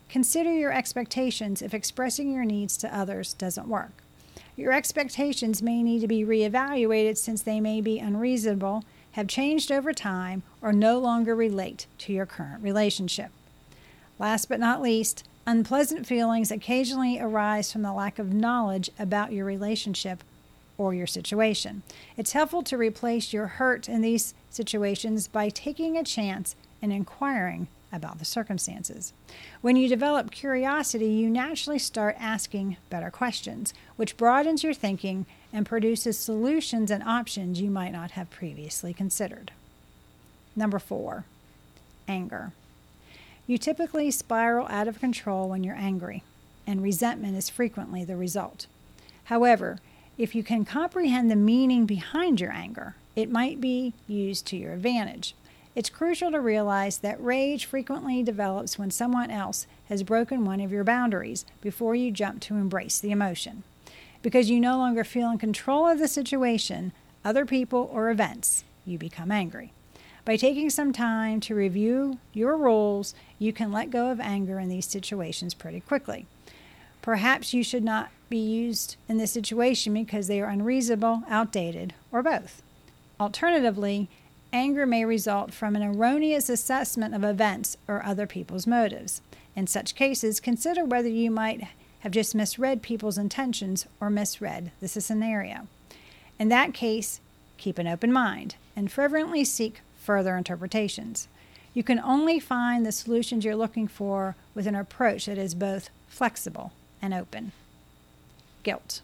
consider 0.08 0.52
your 0.52 0.72
expectations 0.72 1.62
if 1.62 1.74
expressing 1.74 2.32
your 2.32 2.44
needs 2.44 2.76
to 2.78 2.96
others 2.96 3.34
doesn't 3.34 3.68
work. 3.68 4.02
Your 4.56 4.72
expectations 4.72 5.62
may 5.62 5.82
need 5.82 6.00
to 6.00 6.08
be 6.08 6.24
reevaluated 6.24 7.16
since 7.16 7.42
they 7.42 7.60
may 7.60 7.80
be 7.80 7.98
unreasonable, 7.98 8.84
have 9.12 9.28
changed 9.28 9.70
over 9.70 9.92
time, 9.92 10.42
or 10.60 10.72
no 10.72 10.98
longer 10.98 11.34
relate 11.34 11.86
to 11.98 12.12
your 12.12 12.26
current 12.26 12.62
relationship. 12.62 13.30
Last 14.18 14.48
but 14.48 14.58
not 14.58 14.82
least, 14.82 15.24
unpleasant 15.48 16.06
feelings 16.06 16.50
occasionally 16.50 17.18
arise 17.18 17.72
from 17.72 17.80
the 17.80 17.92
lack 17.92 18.18
of 18.18 18.34
knowledge 18.34 18.90
about 18.98 19.32
your 19.32 19.46
relationship 19.46 20.22
or 20.76 20.92
your 20.92 21.06
situation. 21.06 21.82
It's 22.18 22.32
helpful 22.32 22.62
to 22.64 22.76
replace 22.76 23.32
your 23.32 23.46
hurt 23.46 23.88
in 23.88 24.02
these 24.02 24.34
situations 24.50 25.26
by 25.26 25.48
taking 25.48 25.96
a 25.96 26.04
chance 26.04 26.54
and 26.82 26.92
inquiring 26.92 27.66
about 27.90 28.18
the 28.18 28.26
circumstances. 28.26 29.14
When 29.62 29.76
you 29.76 29.88
develop 29.88 30.30
curiosity, 30.30 31.08
you 31.08 31.30
naturally 31.30 31.78
start 31.78 32.14
asking 32.20 32.76
better 32.90 33.10
questions, 33.10 33.72
which 33.96 34.18
broadens 34.18 34.62
your 34.62 34.74
thinking 34.74 35.24
and 35.50 35.64
produces 35.64 36.18
solutions 36.18 36.90
and 36.90 37.02
options 37.02 37.58
you 37.58 37.70
might 37.70 37.92
not 37.92 38.10
have 38.10 38.28
previously 38.28 38.92
considered. 38.92 39.50
Number 40.54 40.78
four, 40.78 41.24
anger. 42.06 42.52
You 43.48 43.56
typically 43.56 44.10
spiral 44.10 44.66
out 44.68 44.88
of 44.88 45.00
control 45.00 45.48
when 45.48 45.64
you're 45.64 45.74
angry, 45.74 46.22
and 46.66 46.82
resentment 46.82 47.34
is 47.34 47.48
frequently 47.48 48.04
the 48.04 48.14
result. 48.14 48.66
However, 49.24 49.78
if 50.18 50.34
you 50.34 50.42
can 50.42 50.66
comprehend 50.66 51.30
the 51.30 51.36
meaning 51.36 51.86
behind 51.86 52.42
your 52.42 52.52
anger, 52.52 52.94
it 53.16 53.30
might 53.30 53.58
be 53.58 53.94
used 54.06 54.46
to 54.48 54.58
your 54.58 54.74
advantage. 54.74 55.34
It's 55.74 55.88
crucial 55.88 56.30
to 56.30 56.40
realize 56.40 56.98
that 56.98 57.24
rage 57.24 57.64
frequently 57.64 58.22
develops 58.22 58.78
when 58.78 58.90
someone 58.90 59.30
else 59.30 59.66
has 59.88 60.02
broken 60.02 60.44
one 60.44 60.60
of 60.60 60.70
your 60.70 60.84
boundaries 60.84 61.46
before 61.62 61.94
you 61.94 62.10
jump 62.10 62.40
to 62.42 62.54
embrace 62.54 62.98
the 62.98 63.12
emotion. 63.12 63.62
Because 64.20 64.50
you 64.50 64.60
no 64.60 64.76
longer 64.76 65.04
feel 65.04 65.30
in 65.30 65.38
control 65.38 65.86
of 65.86 65.98
the 65.98 66.08
situation, 66.08 66.92
other 67.24 67.46
people, 67.46 67.88
or 67.94 68.10
events, 68.10 68.64
you 68.84 68.98
become 68.98 69.32
angry. 69.32 69.72
By 70.28 70.36
taking 70.36 70.68
some 70.68 70.92
time 70.92 71.40
to 71.40 71.54
review 71.54 72.18
your 72.34 72.58
rules, 72.58 73.14
you 73.38 73.50
can 73.50 73.72
let 73.72 73.88
go 73.88 74.10
of 74.10 74.20
anger 74.20 74.58
in 74.58 74.68
these 74.68 74.84
situations 74.84 75.54
pretty 75.54 75.80
quickly. 75.80 76.26
Perhaps 77.00 77.54
you 77.54 77.64
should 77.64 77.82
not 77.82 78.10
be 78.28 78.36
used 78.36 78.96
in 79.08 79.16
this 79.16 79.32
situation 79.32 79.94
because 79.94 80.26
they 80.26 80.42
are 80.42 80.50
unreasonable, 80.50 81.22
outdated, 81.30 81.94
or 82.12 82.22
both. 82.22 82.60
Alternatively, 83.18 84.10
Anger 84.52 84.84
may 84.84 85.06
result 85.06 85.54
from 85.54 85.74
an 85.74 85.82
erroneous 85.82 86.50
assessment 86.50 87.14
of 87.14 87.24
events 87.24 87.78
or 87.88 88.04
other 88.04 88.26
people's 88.26 88.66
motives. 88.66 89.22
In 89.56 89.66
such 89.66 89.94
cases, 89.94 90.40
consider 90.40 90.84
whether 90.84 91.08
you 91.08 91.30
might 91.30 91.68
have 92.00 92.12
just 92.12 92.34
misread 92.34 92.82
people's 92.82 93.16
intentions 93.16 93.86
or 93.98 94.10
misread 94.10 94.72
the 94.80 94.88
scenario. 94.88 95.68
In 96.38 96.50
that 96.50 96.74
case, 96.74 97.22
keep 97.56 97.78
an 97.78 97.88
open 97.88 98.12
mind 98.12 98.56
and 98.76 98.92
fervently 98.92 99.42
seek 99.42 99.80
further 100.08 100.38
interpretations. 100.38 101.28
You 101.74 101.82
can 101.82 101.98
only 101.98 102.40
find 102.40 102.86
the 102.86 102.92
solutions 102.92 103.44
you're 103.44 103.54
looking 103.54 103.86
for 103.86 104.36
with 104.54 104.66
an 104.66 104.74
approach 104.74 105.26
that 105.26 105.36
is 105.36 105.54
both 105.54 105.90
flexible 106.08 106.72
and 107.02 107.12
open. 107.12 107.52
Guilt. 108.62 109.02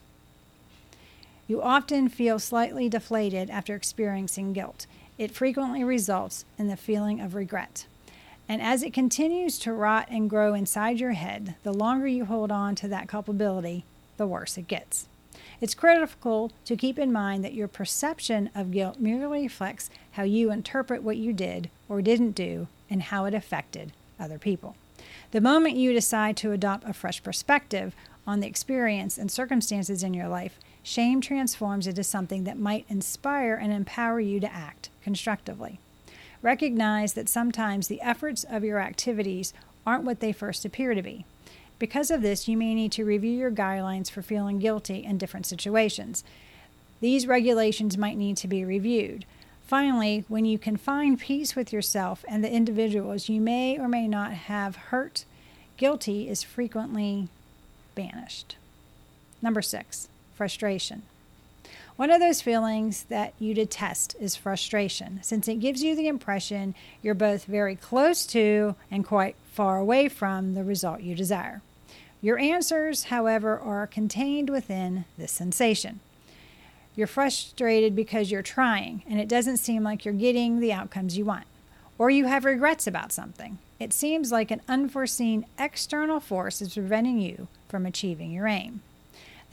You 1.46 1.60
often 1.60 2.08
feel 2.08 2.38
slightly 2.38 2.88
deflated 2.88 3.50
after 3.50 3.74
experiencing 3.74 4.54
guilt. 4.54 4.86
It 5.18 5.30
frequently 5.30 5.84
results 5.84 6.46
in 6.56 6.68
the 6.68 6.76
feeling 6.78 7.20
of 7.20 7.34
regret. 7.34 7.84
And 8.48 8.62
as 8.62 8.82
it 8.82 8.94
continues 8.94 9.58
to 9.58 9.74
rot 9.74 10.08
and 10.10 10.30
grow 10.30 10.54
inside 10.54 11.00
your 11.00 11.12
head, 11.12 11.54
the 11.64 11.74
longer 11.74 12.06
you 12.06 12.24
hold 12.24 12.50
on 12.50 12.76
to 12.76 12.88
that 12.88 13.08
culpability, 13.08 13.84
the 14.16 14.26
worse 14.26 14.56
it 14.56 14.68
gets. 14.68 15.06
It's 15.60 15.74
critical 15.74 16.52
to 16.64 16.76
keep 16.76 16.98
in 16.98 17.12
mind 17.12 17.44
that 17.44 17.54
your 17.54 17.68
perception 17.68 18.50
of 18.54 18.72
guilt 18.72 18.98
merely 18.98 19.42
reflects 19.42 19.90
how 20.12 20.24
you 20.24 20.50
interpret 20.50 21.02
what 21.02 21.16
you 21.16 21.32
did 21.32 21.70
or 21.88 22.02
didn't 22.02 22.32
do 22.32 22.68
and 22.90 23.02
how 23.02 23.24
it 23.24 23.34
affected 23.34 23.92
other 24.18 24.38
people. 24.38 24.76
The 25.30 25.40
moment 25.40 25.76
you 25.76 25.92
decide 25.92 26.36
to 26.38 26.52
adopt 26.52 26.88
a 26.88 26.92
fresh 26.92 27.22
perspective 27.22 27.94
on 28.26 28.40
the 28.40 28.46
experience 28.46 29.18
and 29.18 29.30
circumstances 29.30 30.02
in 30.02 30.14
your 30.14 30.28
life, 30.28 30.58
shame 30.82 31.20
transforms 31.20 31.86
into 31.86 32.04
something 32.04 32.44
that 32.44 32.58
might 32.58 32.86
inspire 32.88 33.54
and 33.54 33.72
empower 33.72 34.20
you 34.20 34.40
to 34.40 34.52
act 34.52 34.90
constructively. 35.02 35.78
Recognize 36.42 37.14
that 37.14 37.28
sometimes 37.28 37.88
the 37.88 38.02
efforts 38.02 38.44
of 38.44 38.64
your 38.64 38.78
activities 38.78 39.52
aren't 39.86 40.04
what 40.04 40.20
they 40.20 40.32
first 40.32 40.64
appear 40.64 40.94
to 40.94 41.02
be. 41.02 41.24
Because 41.78 42.10
of 42.10 42.22
this, 42.22 42.48
you 42.48 42.56
may 42.56 42.74
need 42.74 42.92
to 42.92 43.04
review 43.04 43.32
your 43.32 43.50
guidelines 43.50 44.10
for 44.10 44.22
feeling 44.22 44.58
guilty 44.58 45.04
in 45.04 45.18
different 45.18 45.46
situations. 45.46 46.24
These 47.00 47.26
regulations 47.26 47.98
might 47.98 48.16
need 48.16 48.36
to 48.38 48.48
be 48.48 48.64
reviewed. 48.64 49.24
Finally, 49.66 50.24
when 50.28 50.44
you 50.44 50.58
can 50.58 50.76
find 50.76 51.18
peace 51.18 51.56
with 51.56 51.72
yourself 51.72 52.24
and 52.28 52.44
the 52.44 52.52
individuals 52.52 53.28
you 53.28 53.40
may 53.40 53.78
or 53.78 53.88
may 53.88 54.06
not 54.06 54.32
have 54.32 54.76
hurt, 54.76 55.24
guilty 55.76 56.28
is 56.28 56.42
frequently 56.42 57.28
banished. 57.94 58.56
Number 59.42 59.62
six, 59.62 60.08
frustration. 60.34 61.02
One 61.96 62.10
of 62.10 62.20
those 62.20 62.42
feelings 62.42 63.04
that 63.04 63.34
you 63.38 63.54
detest 63.54 64.16
is 64.18 64.34
frustration, 64.34 65.20
since 65.22 65.46
it 65.46 65.60
gives 65.60 65.84
you 65.84 65.94
the 65.94 66.08
impression 66.08 66.74
you're 67.02 67.14
both 67.14 67.44
very 67.44 67.76
close 67.76 68.26
to 68.26 68.74
and 68.90 69.06
quite 69.06 69.36
far 69.52 69.78
away 69.78 70.08
from 70.08 70.54
the 70.54 70.64
result 70.64 71.02
you 71.02 71.14
desire. 71.14 71.62
Your 72.20 72.36
answers, 72.36 73.04
however, 73.04 73.56
are 73.56 73.86
contained 73.86 74.50
within 74.50 75.04
this 75.16 75.30
sensation. 75.30 76.00
You're 76.96 77.06
frustrated 77.06 77.94
because 77.94 78.28
you're 78.28 78.42
trying 78.42 79.04
and 79.08 79.20
it 79.20 79.28
doesn't 79.28 79.58
seem 79.58 79.84
like 79.84 80.04
you're 80.04 80.14
getting 80.14 80.58
the 80.58 80.72
outcomes 80.72 81.16
you 81.16 81.24
want. 81.24 81.46
Or 81.96 82.10
you 82.10 82.26
have 82.26 82.44
regrets 82.44 82.88
about 82.88 83.12
something. 83.12 83.58
It 83.78 83.92
seems 83.92 84.32
like 84.32 84.50
an 84.50 84.62
unforeseen 84.66 85.46
external 85.60 86.18
force 86.18 86.60
is 86.60 86.74
preventing 86.74 87.20
you 87.20 87.46
from 87.68 87.86
achieving 87.86 88.32
your 88.32 88.48
aim. 88.48 88.82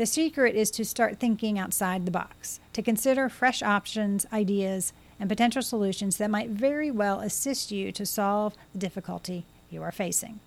The 0.02 0.08
secret 0.08 0.56
is 0.56 0.72
to 0.72 0.84
start 0.84 1.20
thinking 1.20 1.60
outside 1.60 2.08
the 2.08 2.12
box, 2.12 2.60
to 2.74 2.82
consider 2.82 3.30
fresh 3.30 3.62
options, 3.62 4.26
ideas, 4.34 4.94
and 5.20 5.30
potential 5.30 5.62
solutions 5.62 6.18
that 6.18 6.32
might 6.32 6.50
very 6.50 6.90
well 6.90 7.20
assist 7.20 7.70
you 7.70 7.92
to 7.92 8.04
solve 8.08 8.56
the 8.74 8.80
difficulty 8.80 9.46
you 9.70 9.84
are 9.84 9.92
facing. 9.92 10.40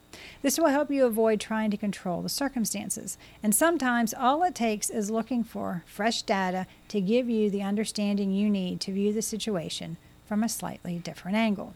This 0.42 0.58
will 0.58 0.70
help 0.70 0.90
you 0.90 1.06
avoid 1.06 1.38
trying 1.38 1.70
to 1.70 1.76
control 1.76 2.20
the 2.20 2.28
circumstances. 2.28 3.16
And 3.44 3.54
sometimes 3.54 4.12
all 4.12 4.42
it 4.42 4.56
takes 4.56 4.90
is 4.90 5.08
looking 5.08 5.44
for 5.44 5.84
fresh 5.86 6.22
data 6.22 6.66
to 6.88 7.00
give 7.00 7.30
you 7.30 7.48
the 7.48 7.62
understanding 7.62 8.32
you 8.32 8.50
need 8.50 8.80
to 8.80 8.92
view 8.92 9.12
the 9.12 9.22
situation 9.22 9.98
from 10.26 10.42
a 10.42 10.48
slightly 10.48 10.98
different 10.98 11.36
angle. 11.36 11.74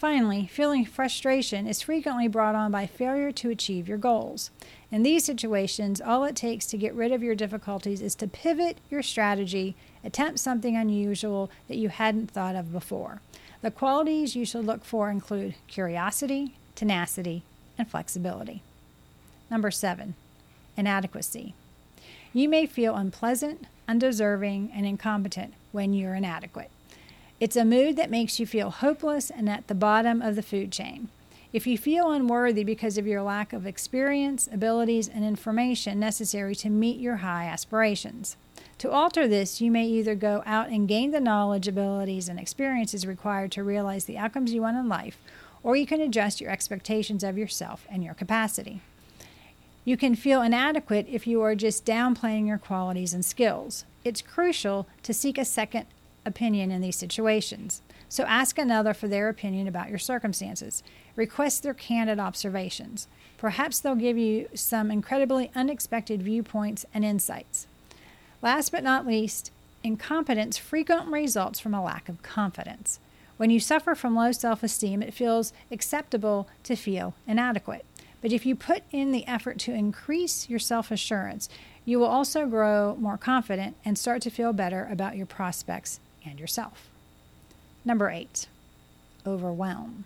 Finally, 0.00 0.46
feeling 0.46 0.82
frustration 0.82 1.66
is 1.66 1.82
frequently 1.82 2.26
brought 2.26 2.54
on 2.54 2.72
by 2.72 2.86
failure 2.86 3.30
to 3.30 3.50
achieve 3.50 3.86
your 3.86 3.98
goals. 3.98 4.50
In 4.90 5.02
these 5.02 5.26
situations, 5.26 6.00
all 6.00 6.24
it 6.24 6.34
takes 6.34 6.64
to 6.68 6.78
get 6.78 6.94
rid 6.94 7.12
of 7.12 7.22
your 7.22 7.34
difficulties 7.34 8.00
is 8.00 8.14
to 8.14 8.26
pivot 8.26 8.78
your 8.90 9.02
strategy, 9.02 9.76
attempt 10.02 10.38
something 10.38 10.74
unusual 10.74 11.50
that 11.68 11.76
you 11.76 11.90
hadn't 11.90 12.30
thought 12.30 12.56
of 12.56 12.72
before. 12.72 13.20
The 13.60 13.70
qualities 13.70 14.34
you 14.34 14.46
should 14.46 14.64
look 14.64 14.86
for 14.86 15.10
include 15.10 15.54
curiosity, 15.68 16.54
tenacity, 16.74 17.42
and 17.76 17.86
flexibility. 17.86 18.62
Number 19.50 19.70
seven, 19.70 20.14
inadequacy. 20.78 21.52
You 22.32 22.48
may 22.48 22.64
feel 22.64 22.96
unpleasant, 22.96 23.66
undeserving, 23.86 24.72
and 24.74 24.86
incompetent 24.86 25.52
when 25.72 25.92
you're 25.92 26.14
inadequate. 26.14 26.70
It's 27.40 27.56
a 27.56 27.64
mood 27.64 27.96
that 27.96 28.10
makes 28.10 28.38
you 28.38 28.44
feel 28.44 28.68
hopeless 28.68 29.30
and 29.30 29.48
at 29.48 29.66
the 29.66 29.74
bottom 29.74 30.20
of 30.20 30.36
the 30.36 30.42
food 30.42 30.70
chain. 30.70 31.08
If 31.54 31.66
you 31.66 31.78
feel 31.78 32.12
unworthy 32.12 32.64
because 32.64 32.98
of 32.98 33.06
your 33.06 33.22
lack 33.22 33.54
of 33.54 33.66
experience, 33.66 34.46
abilities, 34.52 35.08
and 35.08 35.24
information 35.24 35.98
necessary 35.98 36.54
to 36.56 36.68
meet 36.68 37.00
your 37.00 37.16
high 37.16 37.46
aspirations. 37.46 38.36
To 38.76 38.90
alter 38.90 39.26
this, 39.26 39.58
you 39.58 39.70
may 39.70 39.86
either 39.86 40.14
go 40.14 40.42
out 40.44 40.68
and 40.68 40.86
gain 40.86 41.12
the 41.12 41.18
knowledge, 41.18 41.66
abilities, 41.66 42.28
and 42.28 42.38
experiences 42.38 43.06
required 43.06 43.52
to 43.52 43.64
realize 43.64 44.04
the 44.04 44.18
outcomes 44.18 44.52
you 44.52 44.60
want 44.60 44.76
in 44.76 44.88
life, 44.90 45.16
or 45.62 45.76
you 45.76 45.86
can 45.86 46.02
adjust 46.02 46.42
your 46.42 46.50
expectations 46.50 47.24
of 47.24 47.38
yourself 47.38 47.86
and 47.90 48.04
your 48.04 48.14
capacity. 48.14 48.82
You 49.86 49.96
can 49.96 50.14
feel 50.14 50.42
inadequate 50.42 51.06
if 51.08 51.26
you 51.26 51.40
are 51.40 51.54
just 51.54 51.86
downplaying 51.86 52.46
your 52.46 52.58
qualities 52.58 53.14
and 53.14 53.24
skills. 53.24 53.86
It's 54.04 54.20
crucial 54.20 54.86
to 55.04 55.14
seek 55.14 55.38
a 55.38 55.44
second 55.46 55.86
opinion 56.24 56.70
in 56.70 56.80
these 56.80 56.96
situations. 56.96 57.82
So 58.08 58.24
ask 58.24 58.58
another 58.58 58.92
for 58.92 59.08
their 59.08 59.28
opinion 59.28 59.68
about 59.68 59.88
your 59.88 59.98
circumstances. 59.98 60.82
Request 61.16 61.62
their 61.62 61.74
candid 61.74 62.18
observations. 62.18 63.06
Perhaps 63.38 63.80
they'll 63.80 63.94
give 63.94 64.18
you 64.18 64.48
some 64.54 64.90
incredibly 64.90 65.50
unexpected 65.54 66.22
viewpoints 66.22 66.84
and 66.92 67.04
insights. 67.04 67.66
Last 68.42 68.72
but 68.72 68.82
not 68.82 69.06
least, 69.06 69.50
incompetence 69.84 70.58
frequently 70.58 71.20
results 71.20 71.60
from 71.60 71.72
a 71.72 71.82
lack 71.82 72.08
of 72.08 72.22
confidence. 72.22 72.98
When 73.36 73.50
you 73.50 73.60
suffer 73.60 73.94
from 73.94 74.16
low 74.16 74.32
self 74.32 74.62
esteem, 74.62 75.02
it 75.02 75.14
feels 75.14 75.52
acceptable 75.70 76.48
to 76.64 76.76
feel 76.76 77.14
inadequate. 77.26 77.84
But 78.20 78.32
if 78.32 78.44
you 78.44 78.54
put 78.54 78.82
in 78.90 79.12
the 79.12 79.26
effort 79.26 79.58
to 79.60 79.72
increase 79.72 80.50
your 80.50 80.58
self 80.58 80.90
assurance, 80.90 81.48
you 81.84 81.98
will 81.98 82.06
also 82.06 82.46
grow 82.46 82.96
more 82.98 83.16
confident 83.16 83.76
and 83.84 83.96
start 83.96 84.20
to 84.22 84.30
feel 84.30 84.52
better 84.52 84.86
about 84.90 85.16
your 85.16 85.26
prospects 85.26 86.00
and 86.24 86.38
yourself. 86.38 86.88
Number 87.84 88.10
eight, 88.10 88.46
overwhelm. 89.26 90.04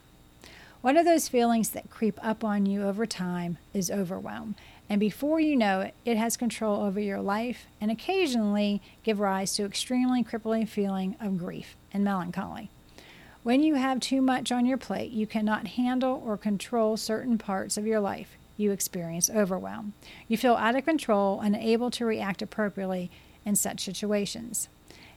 One 0.81 0.97
of 0.97 1.07
those 1.07 1.29
feelings 1.29 1.71
that 1.71 1.89
creep 1.89 2.19
up 2.23 2.45
on 2.45 2.67
you 2.67 2.83
over 2.83 3.07
time 3.07 3.59
is 3.73 3.91
overwhelm. 3.91 4.55
And 4.89 5.01
before 5.01 5.41
you 5.41 5.57
know 5.57 5.81
it, 5.81 5.95
it 6.05 6.19
has 6.19 6.37
control 6.37 6.83
over 6.83 7.01
your 7.01 7.23
life 7.23 7.67
and 7.81 7.91
occasionally 7.91 8.83
give 9.03 9.19
rise 9.19 9.55
to 9.57 9.65
extremely 9.65 10.23
crippling 10.23 10.67
feeling 10.67 11.17
of 11.21 11.39
grief 11.39 11.75
and 11.93 12.05
melancholy. 12.05 12.69
When 13.43 13.63
you 13.63 13.75
have 13.75 14.01
too 14.01 14.21
much 14.21 14.53
on 14.53 14.67
your 14.67 14.79
plate, 14.79 15.11
you 15.11 15.27
cannot 15.27 15.69
handle 15.69 16.23
or 16.25 16.37
control 16.37 16.97
certain 16.97 17.39
parts 17.39 17.77
of 17.77 17.87
your 17.87 18.01
life. 18.01 18.37
You 18.57 18.71
experience 18.71 19.29
overwhelm. 19.31 19.95
You 20.29 20.37
feel 20.37 20.55
out 20.55 20.77
of 20.77 20.85
control 20.85 21.41
and 21.41 21.55
unable 21.55 21.91
to 21.93 22.05
react 22.05 22.41
appropriately 22.43 23.11
in 23.45 23.57
such 23.57 23.85
situations. 23.85 24.69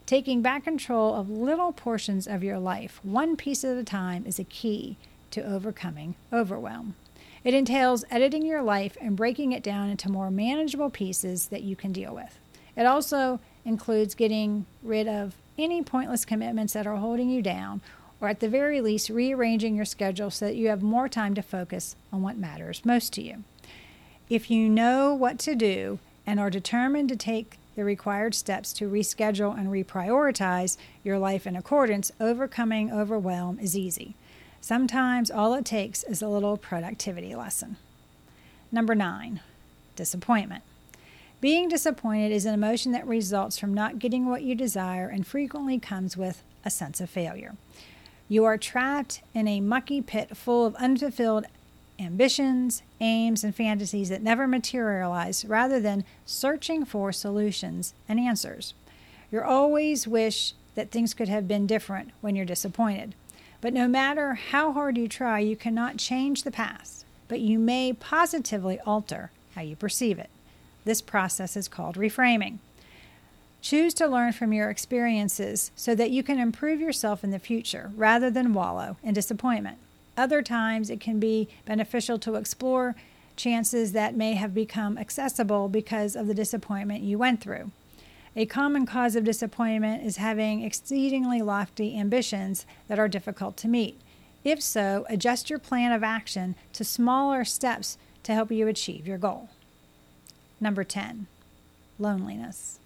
Taking 0.07 0.41
back 0.41 0.63
control 0.63 1.13
of 1.13 1.29
little 1.29 1.73
portions 1.73 2.27
of 2.27 2.41
your 2.41 2.59
life, 2.59 3.01
one 3.03 3.35
piece 3.35 3.65
at 3.65 3.75
a 3.75 3.83
time, 3.83 4.25
is 4.25 4.39
a 4.39 4.45
key 4.45 4.95
to 5.31 5.43
overcoming 5.43 6.15
overwhelm. 6.31 6.95
It 7.43 7.53
entails 7.53 8.05
editing 8.09 8.45
your 8.45 8.63
life 8.63 8.95
and 9.01 9.17
breaking 9.17 9.51
it 9.51 9.61
down 9.61 9.89
into 9.89 10.09
more 10.09 10.31
manageable 10.31 10.89
pieces 10.89 11.47
that 11.47 11.63
you 11.63 11.75
can 11.75 11.91
deal 11.91 12.15
with. 12.15 12.39
It 12.77 12.85
also 12.85 13.41
includes 13.65 14.15
getting 14.15 14.65
rid 14.81 15.09
of 15.09 15.35
any 15.57 15.83
pointless 15.83 16.23
commitments 16.23 16.71
that 16.71 16.87
are 16.87 16.95
holding 16.95 17.29
you 17.29 17.41
down 17.41 17.81
or 18.21 18.29
at 18.29 18.39
the 18.39 18.47
very 18.47 18.79
least, 18.79 19.09
rearranging 19.09 19.75
your 19.75 19.83
schedule 19.83 20.31
so 20.31 20.45
that 20.45 20.55
you 20.55 20.69
have 20.69 20.81
more 20.81 21.09
time 21.09 21.35
to 21.35 21.41
focus 21.41 21.97
on 22.13 22.21
what 22.21 22.37
matters 22.37 22.85
most 22.85 23.11
to 23.13 23.21
you. 23.21 23.43
If 24.29 24.49
you 24.49 24.69
know 24.69 25.13
what 25.13 25.37
to 25.39 25.53
do 25.53 25.99
and 26.25 26.39
are 26.39 26.49
determined 26.49 27.09
to 27.09 27.17
take 27.17 27.57
the 27.77 27.85
required 27.85 28.33
steps 28.33 28.73
to 28.73 28.89
reschedule 28.89 29.55
and 29.55 29.69
reprioritize 29.69 30.77
your 31.03 31.19
life 31.19 31.45
in 31.45 31.55
accordance, 31.55 32.11
overcoming 32.19 32.91
overwhelm 32.91 33.59
is 33.59 33.77
easy. 33.77 34.15
Sometimes 34.59 35.29
all 35.29 35.53
it 35.53 35.63
takes 35.63 36.03
is 36.03 36.23
a 36.23 36.27
little 36.27 36.57
productivity 36.57 37.35
lesson. 37.35 37.77
Number 38.71 38.95
nine, 38.95 39.41
disappointment. 39.95 40.63
Being 41.39 41.69
disappointed 41.69 42.31
is 42.31 42.47
an 42.47 42.55
emotion 42.55 42.93
that 42.93 43.05
results 43.05 43.59
from 43.59 43.75
not 43.75 43.99
getting 43.99 44.25
what 44.27 44.41
you 44.41 44.55
desire 44.55 45.07
and 45.07 45.25
frequently 45.25 45.77
comes 45.77 46.17
with 46.17 46.41
a 46.65 46.71
sense 46.71 46.99
of 46.99 47.11
failure. 47.11 47.53
You 48.27 48.43
are 48.45 48.57
trapped 48.57 49.21
in 49.35 49.47
a 49.47 49.61
mucky 49.61 50.01
pit 50.01 50.35
full 50.35 50.65
of 50.65 50.73
unfulfilled 50.77 51.45
ambitions, 51.99 52.83
aims, 52.99 53.43
and 53.43 53.55
fantasies 53.55 54.09
that 54.09 54.21
never 54.21 54.47
materialize 54.47 55.45
rather 55.45 55.79
than 55.79 56.03
searching 56.25 56.85
for 56.85 57.11
solutions 57.11 57.93
and 58.07 58.19
answers. 58.19 58.73
You 59.31 59.41
always 59.41 60.07
wish 60.07 60.53
that 60.75 60.91
things 60.91 61.13
could 61.13 61.27
have 61.27 61.47
been 61.47 61.67
different 61.67 62.11
when 62.21 62.35
you're 62.35 62.45
disappointed. 62.45 63.15
But 63.61 63.73
no 63.73 63.87
matter 63.87 64.35
how 64.35 64.71
hard 64.71 64.97
you 64.97 65.07
try, 65.07 65.39
you 65.39 65.55
cannot 65.55 65.97
change 65.97 66.43
the 66.43 66.51
past, 66.51 67.05
but 67.27 67.39
you 67.39 67.57
may 67.57 67.93
positively 67.93 68.79
alter 68.85 69.31
how 69.55 69.61
you 69.61 69.75
perceive 69.75 70.19
it. 70.19 70.29
This 70.85 71.01
process 71.01 71.57
is 71.57 71.67
called 71.67 71.95
reframing. 71.95 72.59
Choose 73.59 73.93
to 73.95 74.07
learn 74.07 74.31
from 74.33 74.53
your 74.53 74.69
experiences 74.69 75.71
so 75.75 75.95
that 75.95 76.11
you 76.11 76.21
can 76.21 76.39
improve 76.39 76.79
yourself 76.79 77.23
in 77.23 77.31
the 77.31 77.39
future 77.39 77.91
rather 77.95 78.29
than 78.29 78.53
wallow 78.53 78.97
in 79.03 79.13
disappointment. 79.13 79.79
Other 80.17 80.41
times, 80.41 80.89
it 80.89 80.99
can 80.99 81.19
be 81.19 81.47
beneficial 81.65 82.17
to 82.19 82.35
explore 82.35 82.95
chances 83.35 83.91
that 83.91 84.15
may 84.15 84.33
have 84.33 84.53
become 84.53 84.97
accessible 84.97 85.69
because 85.69 86.15
of 86.15 86.25
the 86.25 86.33
disappointment 86.33 87.03
you 87.03 87.19
went 87.19 87.39
through. 87.39 87.71
A 88.35 88.47
common 88.47 88.85
cause 88.85 89.15
of 89.15 89.23
disappointment 89.23 90.03
is 90.03 90.17
having 90.17 90.63
exceedingly 90.63 91.41
lofty 91.41 91.97
ambitions 91.97 92.65
that 92.87 92.99
are 92.99 93.07
difficult 93.07 93.57
to 93.57 93.67
meet. 93.67 93.99
If 94.43 94.61
so, 94.61 95.05
adjust 95.09 95.49
your 95.49 95.59
plan 95.59 95.91
of 95.91 96.03
action 96.03 96.55
to 96.73 96.83
smaller 96.83 97.45
steps 97.45 97.97
to 98.23 98.33
help 98.33 98.51
you 98.51 98.67
achieve 98.67 99.07
your 99.07 99.17
goal. 99.17 99.49
Number 100.59 100.83
10, 100.83 101.27
loneliness. 101.99 102.79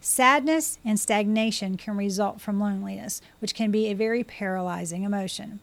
Sadness 0.00 0.78
and 0.84 0.98
stagnation 0.98 1.76
can 1.76 1.96
result 1.96 2.40
from 2.40 2.58
loneliness, 2.58 3.20
which 3.40 3.54
can 3.54 3.70
be 3.70 3.86
a 3.86 3.94
very 3.94 4.24
paralyzing 4.24 5.04
emotion. 5.04 5.60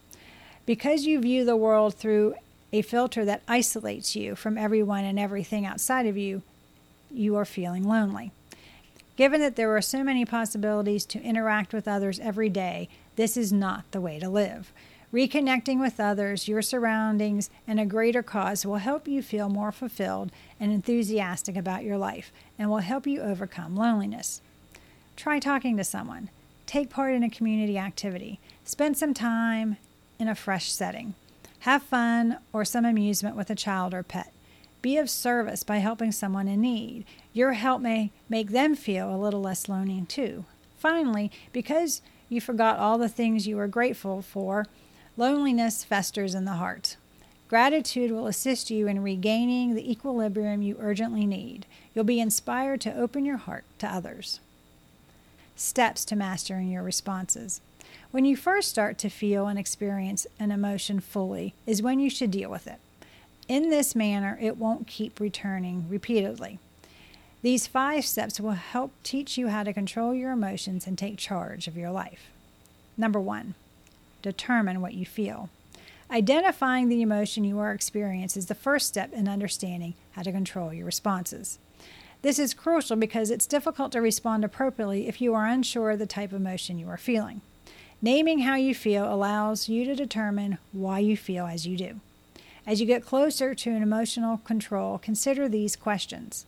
Because 0.69 1.03
you 1.03 1.19
view 1.19 1.45
the 1.45 1.55
world 1.55 1.95
through 1.95 2.36
a 2.71 2.84
filter 2.84 3.25
that 3.25 3.41
isolates 3.47 4.15
you 4.15 4.36
from 4.36 4.55
everyone 4.55 5.03
and 5.03 5.17
everything 5.17 5.65
outside 5.65 6.05
of 6.05 6.15
you, 6.15 6.43
you 7.10 7.36
are 7.38 7.43
feeling 7.43 7.84
lonely. 7.84 8.32
Given 9.15 9.41
that 9.41 9.55
there 9.55 9.75
are 9.75 9.82
so 9.82 10.03
many 10.03 10.25
possibilities 10.25 11.08
to 11.08 11.23
interact 11.23 11.73
with 11.73 11.88
others 11.88 12.19
every 12.19 12.49
day, 12.49 12.88
this 13.15 13.36
is 13.36 13.51
not 13.51 13.84
the 13.89 13.99
way 13.99 14.19
to 14.19 14.29
live. 14.29 14.71
Reconnecting 15.12 15.79
with 15.79 15.99
others, 15.99 16.47
your 16.47 16.62
surroundings, 16.62 17.49
and 17.65 17.79
a 17.79 17.84
greater 17.84 18.21
cause 18.21 18.63
will 18.63 18.75
help 18.75 19.08
you 19.08 19.23
feel 19.23 19.49
more 19.49 19.71
fulfilled 19.71 20.32
and 20.60 20.71
enthusiastic 20.71 21.58
about 21.58 21.84
your 21.84 21.97
life 21.97 22.32
and 22.60 22.69
will 22.69 22.77
help 22.77 23.08
you 23.08 23.21
overcome 23.21 23.75
loneliness. 23.75 24.39
Try 25.15 25.39
talking 25.39 25.77
to 25.77 25.84
someone. 25.84 26.29
Take 26.67 26.91
part 26.91 27.15
in 27.15 27.23
a 27.23 27.29
community 27.32 27.79
activity. 27.79 28.39
Spend 28.63 28.99
some 28.99 29.15
time 29.15 29.77
in 30.19 30.27
a 30.27 30.36
fresh 30.36 30.71
setting. 30.71 31.15
Have 31.62 31.82
fun 31.82 32.38
or 32.53 32.63
some 32.63 32.86
amusement 32.86 33.36
with 33.36 33.49
a 33.49 33.55
child 33.55 33.93
or 33.93 34.03
pet. 34.03 34.32
Be 34.82 34.97
of 34.97 35.10
service 35.10 35.63
by 35.63 35.77
helping 35.77 36.12
someone 36.12 36.47
in 36.47 36.62
need. 36.62 37.05
Your 37.34 37.53
help 37.53 37.82
may 37.82 38.12
make 38.29 38.49
them 38.51 38.75
feel 38.75 39.13
a 39.13 39.17
little 39.17 39.41
less 39.41 39.67
lonely, 39.67 40.05
too. 40.08 40.45
Finally, 40.77 41.32
because 41.51 42.01
you 42.29 42.39
forgot 42.39 42.77
all 42.77 42.97
the 42.97 43.10
things 43.10 43.47
you 43.47 43.58
were 43.58 43.67
grateful 43.67 44.21
for, 44.21 44.65
Loneliness 45.19 45.84
festers 45.84 46.34
in 46.34 46.45
the 46.45 46.53
heart. 46.53 46.95
Gratitude 47.49 48.10
will 48.10 48.25
assist 48.25 48.71
you 48.71 48.88
in 48.88 49.03
regaining 49.03 49.75
the 49.75 49.91
equilibrium 49.91 50.62
you 50.62 50.77
urgently 50.79 51.25
need. 51.25 51.65
You'll 51.93 52.05
be 52.05 52.21
inspired 52.21 52.79
to 52.82 52.95
open 52.95 53.25
your 53.25 53.36
heart 53.36 53.65
to 53.79 53.93
others. 53.93 54.39
Steps 55.58 56.05
to 56.05 56.15
mastering 56.15 56.69
your 56.69 56.84
responses. 56.84 57.60
When 58.12 58.26
you 58.26 58.36
first 58.36 58.69
start 58.69 58.98
to 59.00 59.10
feel 59.10 59.45
and 59.45 59.60
experience 59.60 60.26
an 60.39 60.50
emotion 60.50 61.00
fully, 61.00 61.54
is 61.67 61.84
when 61.84 62.00
you 62.00 62.10
should 62.10 62.32
deal 62.32 62.50
with 62.50 62.65
it. 62.65 62.80
In 63.48 63.69
this 63.69 63.95
manner, 63.95 64.36
it 64.41 64.58
won't 64.58 64.88
keep 64.88 65.19
returning 65.19 65.86
repeatedly. 65.88 66.58
These 67.43 67.67
five 67.67 68.04
steps 68.04 68.39
will 68.39 68.54
help 68.54 68.93
teach 69.04 69.38
you 69.38 69.50
how 69.50 69.62
to 69.62 69.74
control 69.74 70.15
your 70.15 70.32
emotions 70.32 70.88
and 70.88 70.98
take 70.98 71.17
charge 71.19 71.67
of 71.67 71.78
your 71.78 71.91
life. 71.91 72.32
Number 72.98 73.19
one, 73.19 73.54
determine 74.24 74.82
what 74.82 74.95
you 74.95 75.06
feel. 75.06 75.52
Identifying 76.10 76.89
the 76.89 77.04
emotion 77.04 77.43
you 77.43 77.60
are 77.60 77.74
experiencing 77.74 78.39
is 78.39 78.48
the 78.48 78.56
first 78.56 78.88
step 78.88 79.13
in 79.13 79.28
understanding 79.28 79.93
how 80.13 80.24
to 80.24 80.32
control 80.32 80.74
your 80.74 80.88
responses. 80.88 81.60
This 82.24 82.39
is 82.39 82.56
crucial 82.56 82.98
because 82.98 83.30
it's 83.30 83.45
difficult 83.45 83.91
to 83.91 84.02
respond 84.02 84.43
appropriately 84.43 85.08
if 85.08 85.22
you 85.22 85.36
are 85.36 85.45
unsure 85.45 85.91
of 85.91 86.00
the 86.00 86.08
type 86.08 86.32
of 86.32 86.41
emotion 86.41 86.80
you 86.80 86.89
are 86.89 86.98
feeling. 86.98 87.41
Naming 88.01 88.39
how 88.39 88.55
you 88.55 88.73
feel 88.73 89.13
allows 89.13 89.67
you 89.67 89.83
to 89.83 89.93
determine 89.93 90.57
why 90.71 90.99
you 90.99 91.17
feel 91.17 91.45
as 91.45 91.67
you 91.67 91.75
do. 91.75 91.99
As 92.65 92.79
you 92.79 92.88
get 92.88 93.05
closer 93.05 93.53
to 93.53 93.71
an 93.71 93.83
emotional 93.83 94.38
control, 94.38 94.97
consider 94.97 95.49
these 95.49 95.75
questions 95.75 96.45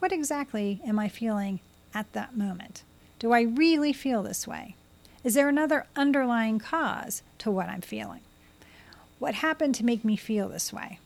What 0.00 0.12
exactly 0.12 0.80
am 0.84 0.98
I 0.98 1.08
feeling 1.08 1.60
at 1.94 2.12
that 2.12 2.36
moment? 2.36 2.82
Do 3.18 3.32
I 3.32 3.40
really 3.42 3.94
feel 3.94 4.22
this 4.22 4.46
way? 4.46 4.74
Is 5.24 5.34
there 5.34 5.48
another 5.48 5.86
underlying 5.96 6.58
cause 6.58 7.22
to 7.38 7.50
what 7.50 7.68
I'm 7.68 7.80
feeling? 7.80 8.20
What 9.18 9.36
happened 9.36 9.74
to 9.76 9.84
make 9.84 10.04
me 10.04 10.16
feel 10.16 10.48
this 10.48 10.72
way? 10.72 10.98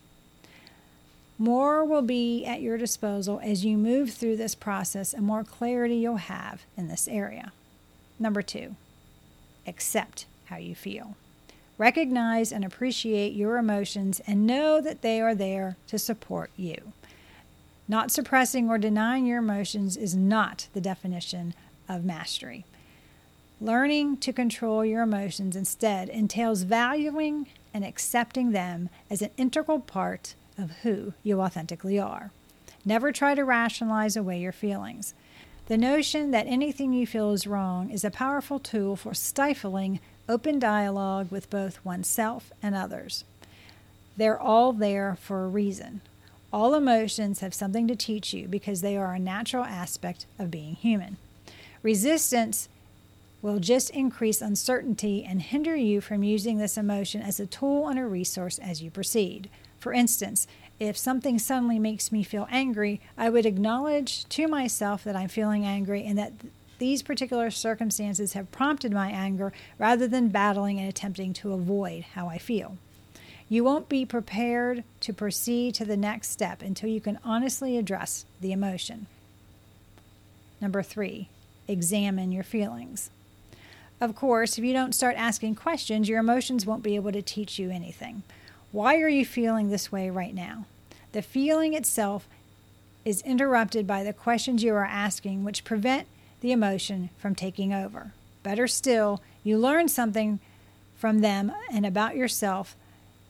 More 1.38 1.84
will 1.84 2.02
be 2.02 2.44
at 2.44 2.62
your 2.62 2.78
disposal 2.78 3.40
as 3.44 3.64
you 3.64 3.76
move 3.76 4.14
through 4.14 4.38
this 4.38 4.54
process, 4.54 5.12
and 5.12 5.24
more 5.24 5.44
clarity 5.44 5.96
you'll 5.96 6.16
have 6.16 6.62
in 6.76 6.88
this 6.88 7.06
area. 7.06 7.52
Number 8.18 8.40
two, 8.40 8.74
accept 9.66 10.26
how 10.46 10.56
you 10.56 10.74
feel. 10.74 11.16
Recognize 11.78 12.52
and 12.52 12.64
appreciate 12.64 13.34
your 13.34 13.58
emotions 13.58 14.20
and 14.26 14.46
know 14.46 14.80
that 14.80 15.02
they 15.02 15.20
are 15.20 15.34
there 15.34 15.76
to 15.88 15.98
support 15.98 16.50
you. 16.56 16.92
Not 17.88 18.10
suppressing 18.10 18.68
or 18.68 18.78
denying 18.78 19.26
your 19.26 19.38
emotions 19.38 19.96
is 19.96 20.16
not 20.16 20.68
the 20.72 20.80
definition 20.80 21.54
of 21.88 22.04
mastery. 22.04 22.64
Learning 23.60 24.16
to 24.18 24.32
control 24.32 24.84
your 24.84 25.02
emotions 25.02 25.54
instead 25.56 26.08
entails 26.08 26.62
valuing 26.62 27.46
and 27.72 27.84
accepting 27.84 28.52
them 28.52 28.88
as 29.10 29.22
an 29.22 29.30
integral 29.36 29.80
part 29.80 30.34
of 30.58 30.70
who 30.82 31.12
you 31.22 31.40
authentically 31.40 31.98
are. 31.98 32.30
Never 32.84 33.12
try 33.12 33.34
to 33.34 33.44
rationalize 33.44 34.16
away 34.16 34.40
your 34.40 34.52
feelings. 34.52 35.14
The 35.66 35.76
notion 35.76 36.30
that 36.30 36.46
anything 36.46 36.92
you 36.92 37.08
feel 37.08 37.32
is 37.32 37.44
wrong 37.44 37.90
is 37.90 38.04
a 38.04 38.10
powerful 38.10 38.60
tool 38.60 38.94
for 38.94 39.14
stifling 39.14 39.98
open 40.28 40.60
dialogue 40.60 41.32
with 41.32 41.50
both 41.50 41.84
oneself 41.84 42.52
and 42.62 42.76
others. 42.76 43.24
They're 44.16 44.38
all 44.38 44.72
there 44.72 45.16
for 45.20 45.44
a 45.44 45.48
reason. 45.48 46.02
All 46.52 46.74
emotions 46.74 47.40
have 47.40 47.52
something 47.52 47.88
to 47.88 47.96
teach 47.96 48.32
you 48.32 48.46
because 48.46 48.80
they 48.80 48.96
are 48.96 49.12
a 49.12 49.18
natural 49.18 49.64
aspect 49.64 50.26
of 50.38 50.52
being 50.52 50.76
human. 50.76 51.16
Resistance 51.82 52.68
will 53.42 53.58
just 53.58 53.90
increase 53.90 54.40
uncertainty 54.40 55.24
and 55.28 55.42
hinder 55.42 55.74
you 55.74 56.00
from 56.00 56.22
using 56.22 56.58
this 56.58 56.76
emotion 56.76 57.22
as 57.22 57.40
a 57.40 57.46
tool 57.46 57.88
and 57.88 57.98
a 57.98 58.06
resource 58.06 58.60
as 58.60 58.82
you 58.82 58.90
proceed. 58.92 59.50
For 59.86 59.92
instance, 59.92 60.48
if 60.80 60.96
something 60.96 61.38
suddenly 61.38 61.78
makes 61.78 62.10
me 62.10 62.24
feel 62.24 62.48
angry, 62.50 63.00
I 63.16 63.30
would 63.30 63.46
acknowledge 63.46 64.28
to 64.30 64.48
myself 64.48 65.04
that 65.04 65.14
I'm 65.14 65.28
feeling 65.28 65.64
angry 65.64 66.04
and 66.04 66.18
that 66.18 66.32
these 66.80 67.04
particular 67.04 67.52
circumstances 67.52 68.32
have 68.32 68.50
prompted 68.50 68.90
my 68.90 69.12
anger 69.12 69.52
rather 69.78 70.08
than 70.08 70.26
battling 70.30 70.80
and 70.80 70.88
attempting 70.88 71.32
to 71.34 71.52
avoid 71.52 72.02
how 72.14 72.26
I 72.26 72.38
feel. 72.38 72.78
You 73.48 73.62
won't 73.62 73.88
be 73.88 74.04
prepared 74.04 74.82
to 75.02 75.12
proceed 75.12 75.76
to 75.76 75.84
the 75.84 75.96
next 75.96 76.30
step 76.32 76.62
until 76.62 76.88
you 76.88 77.00
can 77.00 77.20
honestly 77.22 77.78
address 77.78 78.24
the 78.40 78.50
emotion. 78.50 79.06
Number 80.60 80.82
three, 80.82 81.28
examine 81.68 82.32
your 82.32 82.42
feelings. 82.42 83.08
Of 84.00 84.16
course, 84.16 84.58
if 84.58 84.64
you 84.64 84.72
don't 84.72 84.96
start 84.96 85.14
asking 85.16 85.54
questions, 85.54 86.08
your 86.08 86.18
emotions 86.18 86.66
won't 86.66 86.82
be 86.82 86.96
able 86.96 87.12
to 87.12 87.22
teach 87.22 87.60
you 87.60 87.70
anything. 87.70 88.24
Why 88.76 89.00
are 89.00 89.08
you 89.08 89.24
feeling 89.24 89.70
this 89.70 89.90
way 89.90 90.10
right 90.10 90.34
now? 90.34 90.66
The 91.12 91.22
feeling 91.22 91.72
itself 91.72 92.28
is 93.06 93.22
interrupted 93.22 93.86
by 93.86 94.04
the 94.04 94.12
questions 94.12 94.62
you 94.62 94.74
are 94.74 94.84
asking, 94.84 95.44
which 95.44 95.64
prevent 95.64 96.06
the 96.42 96.52
emotion 96.52 97.08
from 97.16 97.34
taking 97.34 97.72
over. 97.72 98.12
Better 98.42 98.68
still, 98.68 99.22
you 99.42 99.56
learn 99.56 99.88
something 99.88 100.40
from 100.94 101.20
them 101.20 101.52
and 101.72 101.86
about 101.86 102.16
yourself 102.16 102.76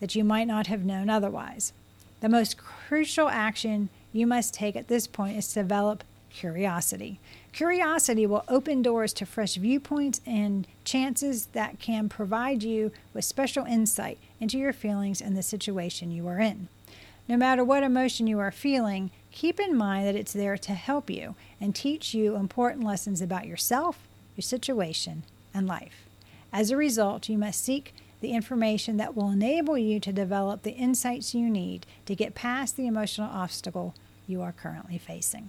that 0.01 0.17
you 0.17 0.25
might 0.25 0.49
not 0.49 0.67
have 0.67 0.85
known 0.85 1.09
otherwise. 1.09 1.73
The 2.23 2.29
most 2.29 2.59
crucial 2.59 3.29
action 3.29 3.89
you 4.13 4.27
must 4.27 4.53
take 4.53 4.75
at 4.75 4.89
this 4.89 5.07
point 5.07 5.39
is 5.39 5.47
to 5.53 5.63
develop 5.63 6.03
curiosity. 6.29 7.21
Curiosity 7.57 8.27
will 8.27 8.45
open 8.49 8.83
doors 8.83 9.15
to 9.15 9.25
fresh 9.25 9.55
viewpoints 9.55 10.21
and 10.27 10.67
chances 10.85 11.47
that 11.55 11.81
can 11.81 12.07
provide 12.07 12.63
you 12.63 12.93
with 13.15 13.25
special 13.25 13.65
insight 13.65 14.19
into 14.39 14.59
your 14.59 14.75
feelings 14.75 15.23
and 15.23 15.35
the 15.35 15.43
situation 15.43 16.11
you 16.11 16.29
are 16.29 16.39
in. 16.39 16.69
No 17.27 17.39
matter 17.39 17.65
what 17.65 17.83
emotion 17.83 18.27
you 18.27 18.39
are 18.41 18.51
feeling, 18.51 19.11
keep 19.33 19.59
in 19.59 19.75
mind 19.75 20.07
that 20.07 20.15
it's 20.15 20.35
there 20.35 20.59
to 20.59 20.75
help 20.75 21.09
you 21.09 21.35
and 21.59 21.75
teach 21.75 22.13
you 22.13 22.37
important 22.37 22.85
lessons 22.85 23.23
about 23.23 23.47
yourself, 23.47 24.07
your 24.37 24.43
situation, 24.43 25.23
and 25.55 25.67
life. 25.67 26.05
As 26.53 26.71
a 26.71 26.77
result, 26.77 27.31
you 27.31 27.39
must 27.39 27.65
seek 27.65 27.95
the 28.21 28.33
information 28.33 28.99
that 28.99 29.17
will 29.17 29.31
enable 29.31 29.79
you 29.79 29.99
to 30.01 30.13
develop 30.13 30.63
the 30.63 30.73
insights 30.73 31.35
you 31.35 31.49
need 31.49 31.87
to 32.05 32.15
get 32.15 32.35
past 32.35 32.77
the 32.77 32.87
emotional 32.87 33.31
obstacle 33.31 33.95
you 34.27 34.43
are 34.43 34.53
currently 34.53 34.99
facing. 34.99 35.49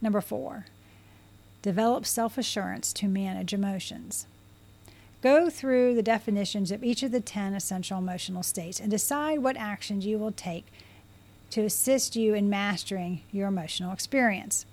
Number 0.00 0.20
four, 0.20 0.66
develop 1.66 2.06
self 2.06 2.38
assurance 2.38 2.92
to 2.92 3.08
manage 3.08 3.52
emotions. 3.52 4.28
Go 5.20 5.50
through 5.50 5.96
the 5.96 6.02
definitions 6.02 6.70
of 6.70 6.84
each 6.84 7.02
of 7.02 7.10
the 7.10 7.20
10 7.20 7.54
essential 7.54 7.98
emotional 7.98 8.44
states 8.44 8.78
and 8.78 8.88
decide 8.88 9.40
what 9.40 9.56
actions 9.56 10.06
you 10.06 10.16
will 10.16 10.30
take 10.30 10.66
to 11.50 11.62
assist 11.62 12.14
you 12.14 12.34
in 12.34 12.48
mastering 12.48 13.22
your 13.32 13.48
emotional 13.48 13.92
experience. 13.92 14.64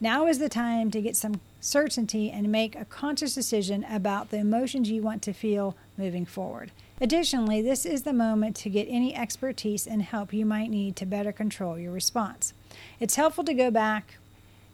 Now 0.00 0.26
is 0.26 0.40
the 0.40 0.48
time 0.48 0.90
to 0.90 1.00
get 1.00 1.14
some 1.14 1.40
certainty 1.60 2.28
and 2.28 2.50
make 2.50 2.74
a 2.74 2.86
conscious 2.86 3.36
decision 3.36 3.84
about 3.84 4.30
the 4.30 4.38
emotions 4.38 4.90
you 4.90 5.00
want 5.00 5.22
to 5.22 5.32
feel 5.32 5.76
moving 5.96 6.26
forward. 6.26 6.72
Additionally, 7.00 7.62
this 7.62 7.86
is 7.86 8.02
the 8.02 8.12
moment 8.12 8.56
to 8.56 8.68
get 8.68 8.88
any 8.90 9.14
expertise 9.14 9.86
and 9.86 10.02
help 10.02 10.34
you 10.34 10.44
might 10.44 10.70
need 10.70 10.96
to 10.96 11.06
better 11.06 11.30
control 11.30 11.78
your 11.78 11.92
response. 11.92 12.52
It's 12.98 13.14
helpful 13.14 13.44
to 13.44 13.54
go 13.54 13.70
back 13.70 14.16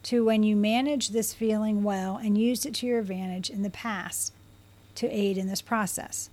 to 0.05 0.25
when 0.25 0.43
you 0.43 0.57
managed 0.57 1.13
this 1.13 1.35
feeling 1.35 1.83
well 1.83 2.17
and 2.17 2.39
used 2.39 2.67
it 2.67 2.75
to 2.75 2.87
your 2.87 3.01
advantage 3.01 3.51
in 3.51 3.63
the 3.63 3.71
past 3.71 4.33
to 4.95 5.09
aid 5.09 5.39
in 5.39 5.49
this 5.49 5.63
process. 5.63 6.31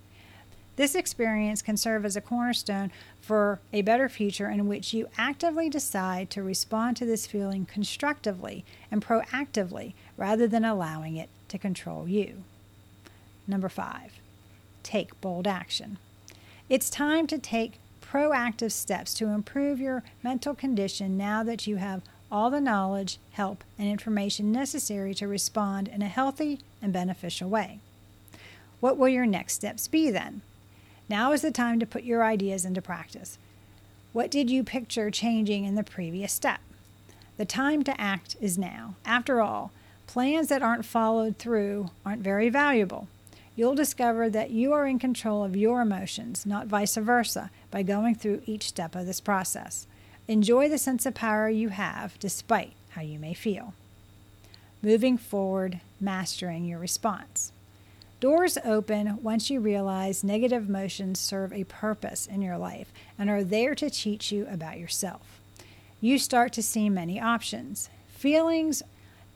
This 0.76 0.96
experience 0.96 1.62
can 1.62 1.78
serve 1.78 2.04
as 2.04 2.18
a 2.18 2.22
cornerstone 2.22 2.92
for 3.22 3.60
a 3.72 3.82
better 3.82 4.10
future 4.10 4.50
in 4.50 4.68
which 4.68 4.94
you 4.94 5.08
actively 5.18 5.70
decide 5.70 6.30
to 6.32 6.44
respond 6.44 6.98
to 6.98 7.06
this 7.06 7.26
feeling 7.26 7.66
constructively 7.66 8.66
and 8.92 9.06
proactively 9.06 9.94
rather 10.18 10.48
than 10.48 10.66
allowing 10.66 11.16
it 11.16 11.30
to 11.48 11.58
control 11.58 12.10
you. 12.10 12.44
Number 13.48 13.70
five, 13.70 14.20
take 14.84 15.20
bold 15.22 15.48
action. 15.48 15.98
It's 16.68 16.90
time 16.90 17.28
to 17.28 17.38
take 17.38 17.80
proactive 18.02 18.72
steps 18.72 19.14
to 19.16 19.28
improve 19.28 19.80
your 19.80 20.04
mental 20.24 20.54
condition 20.54 21.18
now 21.18 21.44
that 21.44 21.68
you 21.68 21.78
have 21.78 22.02
all 22.36 22.50
the 22.50 22.60
knowledge, 22.60 23.18
help, 23.32 23.64
and 23.80 23.88
information 23.88 24.52
necessary 24.52 25.14
to 25.14 25.26
respond 25.26 25.88
in 25.88 26.02
a 26.02 26.10
healthy 26.10 26.60
and 26.82 26.92
beneficial 26.92 27.50
way. 27.50 27.80
What 28.82 28.98
will 28.98 29.08
your 29.08 29.26
next 29.26 29.54
steps 29.54 29.88
be 29.88 30.12
then? 30.12 30.42
Now 31.08 31.32
is 31.32 31.44
the 31.44 31.50
time 31.50 31.80
to 31.80 31.86
put 31.86 32.04
your 32.04 32.26
ideas 32.26 32.66
into 32.66 32.82
practice. 32.82 33.38
What 34.12 34.30
did 34.30 34.50
you 34.50 34.66
picture 34.66 35.10
changing 35.10 35.64
in 35.64 35.76
the 35.76 35.84
previous 35.84 36.34
step? 36.34 36.60
The 37.38 37.46
time 37.46 37.84
to 37.86 38.02
act 38.02 38.36
is 38.42 38.58
now. 38.58 38.96
After 39.06 39.40
all, 39.40 39.72
plans 40.06 40.50
that 40.50 40.62
aren't 40.62 40.84
followed 40.84 41.38
through 41.38 41.90
aren't 42.06 42.22
very 42.22 42.50
valuable. 42.50 43.08
You'll 43.56 43.76
discover 43.76 44.30
that 44.30 44.52
you 44.52 44.74
are 44.74 44.86
in 44.86 45.00
control 45.00 45.46
of 45.46 45.56
your 45.56 45.80
emotions, 45.80 46.46
not 46.46 46.68
vice 46.68 46.98
versa, 46.98 47.50
by 47.72 47.82
going 47.82 48.16
through 48.16 48.42
each 48.46 48.64
step 48.64 48.94
of 48.94 49.06
this 49.06 49.22
process. 49.22 49.88
Enjoy 50.28 50.68
the 50.68 50.78
sense 50.78 51.06
of 51.06 51.14
power 51.14 51.50
you 51.50 51.70
have 51.70 52.18
despite 52.20 52.74
how 52.90 53.02
you 53.02 53.20
may 53.20 53.34
feel. 53.34 53.74
Moving 54.82 55.18
forward, 55.18 55.82
mastering 56.00 56.66
your 56.66 56.80
response. 56.80 57.52
Doors 58.20 58.58
open 58.64 59.22
once 59.22 59.50
you 59.50 59.60
realize 59.60 60.24
negative 60.24 60.68
emotions 60.68 61.20
serve 61.20 61.54
a 61.54 61.66
purpose 61.66 62.26
in 62.26 62.42
your 62.42 62.58
life 62.58 62.92
and 63.20 63.30
are 63.30 63.44
there 63.44 63.76
to 63.76 63.90
teach 63.90 64.32
you 64.32 64.48
about 64.50 64.80
yourself. 64.80 65.40
You 66.02 66.18
start 66.18 66.54
to 66.54 66.64
see 66.64 66.90
many 66.90 67.20
options. 67.20 67.90
Feelings 68.08 68.82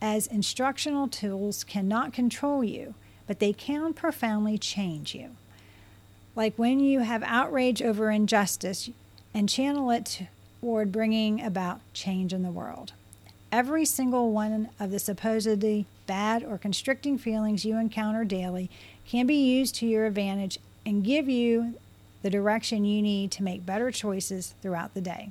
as 0.00 0.26
instructional 0.26 1.06
tools 1.06 1.62
cannot 1.62 2.12
control 2.12 2.64
you, 2.64 2.94
but 3.26 3.38
they 3.38 3.52
can 3.52 3.92
profoundly 3.92 4.58
change 4.58 5.14
you. 5.14 5.36
Like 6.34 6.54
when 6.56 6.80
you 6.80 7.00
have 7.00 7.22
outrage 7.24 7.82
over 7.82 8.10
injustice 8.10 8.90
and 9.34 9.48
channel 9.48 9.90
it 9.90 10.22
toward 10.60 10.92
bringing 10.92 11.40
about 11.42 11.80
change 11.92 12.32
in 12.32 12.42
the 12.42 12.50
world. 12.50 12.92
Every 13.52 13.84
single 13.84 14.30
one 14.30 14.68
of 14.78 14.90
the 14.90 14.98
supposedly 14.98 15.86
bad 16.06 16.44
or 16.44 16.58
constricting 16.58 17.18
feelings 17.18 17.64
you 17.64 17.78
encounter 17.78 18.24
daily 18.24 18.70
can 19.06 19.26
be 19.26 19.34
used 19.34 19.74
to 19.76 19.86
your 19.86 20.06
advantage 20.06 20.58
and 20.86 21.04
give 21.04 21.28
you 21.28 21.74
the 22.22 22.30
direction 22.30 22.84
you 22.84 23.02
need 23.02 23.30
to 23.32 23.42
make 23.42 23.66
better 23.66 23.90
choices 23.90 24.54
throughout 24.62 24.94
the 24.94 25.00
day. 25.00 25.30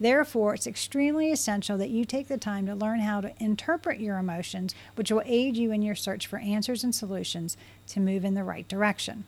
Therefore, 0.00 0.54
it's 0.54 0.66
extremely 0.66 1.32
essential 1.32 1.76
that 1.78 1.90
you 1.90 2.04
take 2.04 2.28
the 2.28 2.38
time 2.38 2.66
to 2.66 2.74
learn 2.74 3.00
how 3.00 3.20
to 3.20 3.32
interpret 3.40 3.98
your 3.98 4.16
emotions, 4.18 4.74
which 4.94 5.10
will 5.10 5.22
aid 5.26 5.56
you 5.56 5.72
in 5.72 5.82
your 5.82 5.96
search 5.96 6.26
for 6.26 6.38
answers 6.38 6.84
and 6.84 6.94
solutions 6.94 7.56
to 7.88 8.00
move 8.00 8.24
in 8.24 8.34
the 8.34 8.44
right 8.44 8.68
direction. 8.68 9.24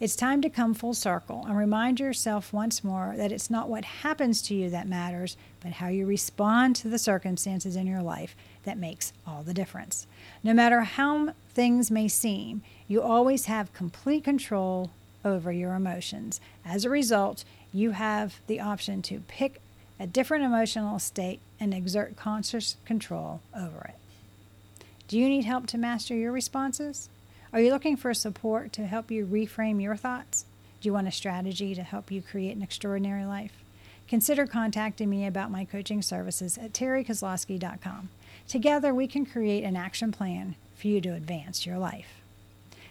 It's 0.00 0.16
time 0.16 0.42
to 0.42 0.50
come 0.50 0.74
full 0.74 0.92
circle 0.92 1.44
and 1.46 1.56
remind 1.56 2.00
yourself 2.00 2.52
once 2.52 2.82
more 2.82 3.14
that 3.16 3.30
it's 3.30 3.48
not 3.48 3.68
what 3.68 3.84
happens 3.84 4.42
to 4.42 4.54
you 4.54 4.68
that 4.70 4.88
matters, 4.88 5.36
but 5.60 5.72
how 5.72 5.86
you 5.86 6.04
respond 6.04 6.74
to 6.76 6.88
the 6.88 6.98
circumstances 6.98 7.76
in 7.76 7.86
your 7.86 8.02
life 8.02 8.34
that 8.64 8.76
makes 8.76 9.12
all 9.24 9.44
the 9.44 9.54
difference. 9.54 10.08
No 10.42 10.52
matter 10.52 10.80
how 10.80 11.34
things 11.50 11.92
may 11.92 12.08
seem, 12.08 12.62
you 12.88 13.02
always 13.02 13.44
have 13.44 13.72
complete 13.72 14.24
control 14.24 14.90
over 15.24 15.52
your 15.52 15.74
emotions. 15.74 16.40
As 16.64 16.84
a 16.84 16.90
result, 16.90 17.44
you 17.72 17.92
have 17.92 18.40
the 18.48 18.60
option 18.60 19.00
to 19.02 19.20
pick 19.20 19.60
a 20.00 20.08
different 20.08 20.44
emotional 20.44 20.98
state 20.98 21.38
and 21.60 21.72
exert 21.72 22.16
conscious 22.16 22.76
control 22.84 23.40
over 23.56 23.90
it. 23.90 24.84
Do 25.06 25.18
you 25.18 25.28
need 25.28 25.44
help 25.44 25.68
to 25.68 25.78
master 25.78 26.16
your 26.16 26.32
responses? 26.32 27.08
Are 27.54 27.60
you 27.60 27.70
looking 27.70 27.96
for 27.96 28.12
support 28.12 28.72
to 28.72 28.84
help 28.84 29.12
you 29.12 29.24
reframe 29.24 29.80
your 29.80 29.94
thoughts? 29.94 30.44
Do 30.80 30.88
you 30.88 30.92
want 30.92 31.06
a 31.06 31.12
strategy 31.12 31.72
to 31.76 31.84
help 31.84 32.10
you 32.10 32.20
create 32.20 32.56
an 32.56 32.62
extraordinary 32.62 33.24
life? 33.24 33.62
Consider 34.08 34.44
contacting 34.44 35.08
me 35.08 35.24
about 35.24 35.52
my 35.52 35.64
coaching 35.64 36.02
services 36.02 36.58
at 36.58 36.72
terrikozlowski.com. 36.72 38.08
Together, 38.48 38.92
we 38.92 39.06
can 39.06 39.24
create 39.24 39.62
an 39.62 39.76
action 39.76 40.10
plan 40.10 40.56
for 40.74 40.88
you 40.88 41.00
to 41.02 41.14
advance 41.14 41.64
your 41.64 41.78
life. 41.78 42.20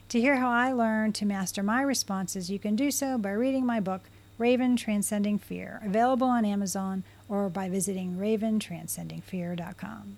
To 0.07 0.21
hear 0.21 0.37
how 0.37 0.49
I 0.49 0.71
learned 0.71 1.15
to 1.15 1.25
master 1.25 1.61
my 1.61 1.81
responses, 1.81 2.49
you 2.49 2.57
can 2.57 2.77
do 2.77 2.89
so 2.89 3.17
by 3.17 3.31
reading 3.31 3.65
my 3.65 3.81
book, 3.81 4.03
Raven 4.37 4.77
Transcending 4.77 5.39
Fear, 5.39 5.81
available 5.83 6.27
on 6.27 6.45
Amazon 6.45 7.03
or 7.27 7.49
by 7.49 7.67
visiting 7.67 8.15
raventranscendingfear.com. 8.15 10.17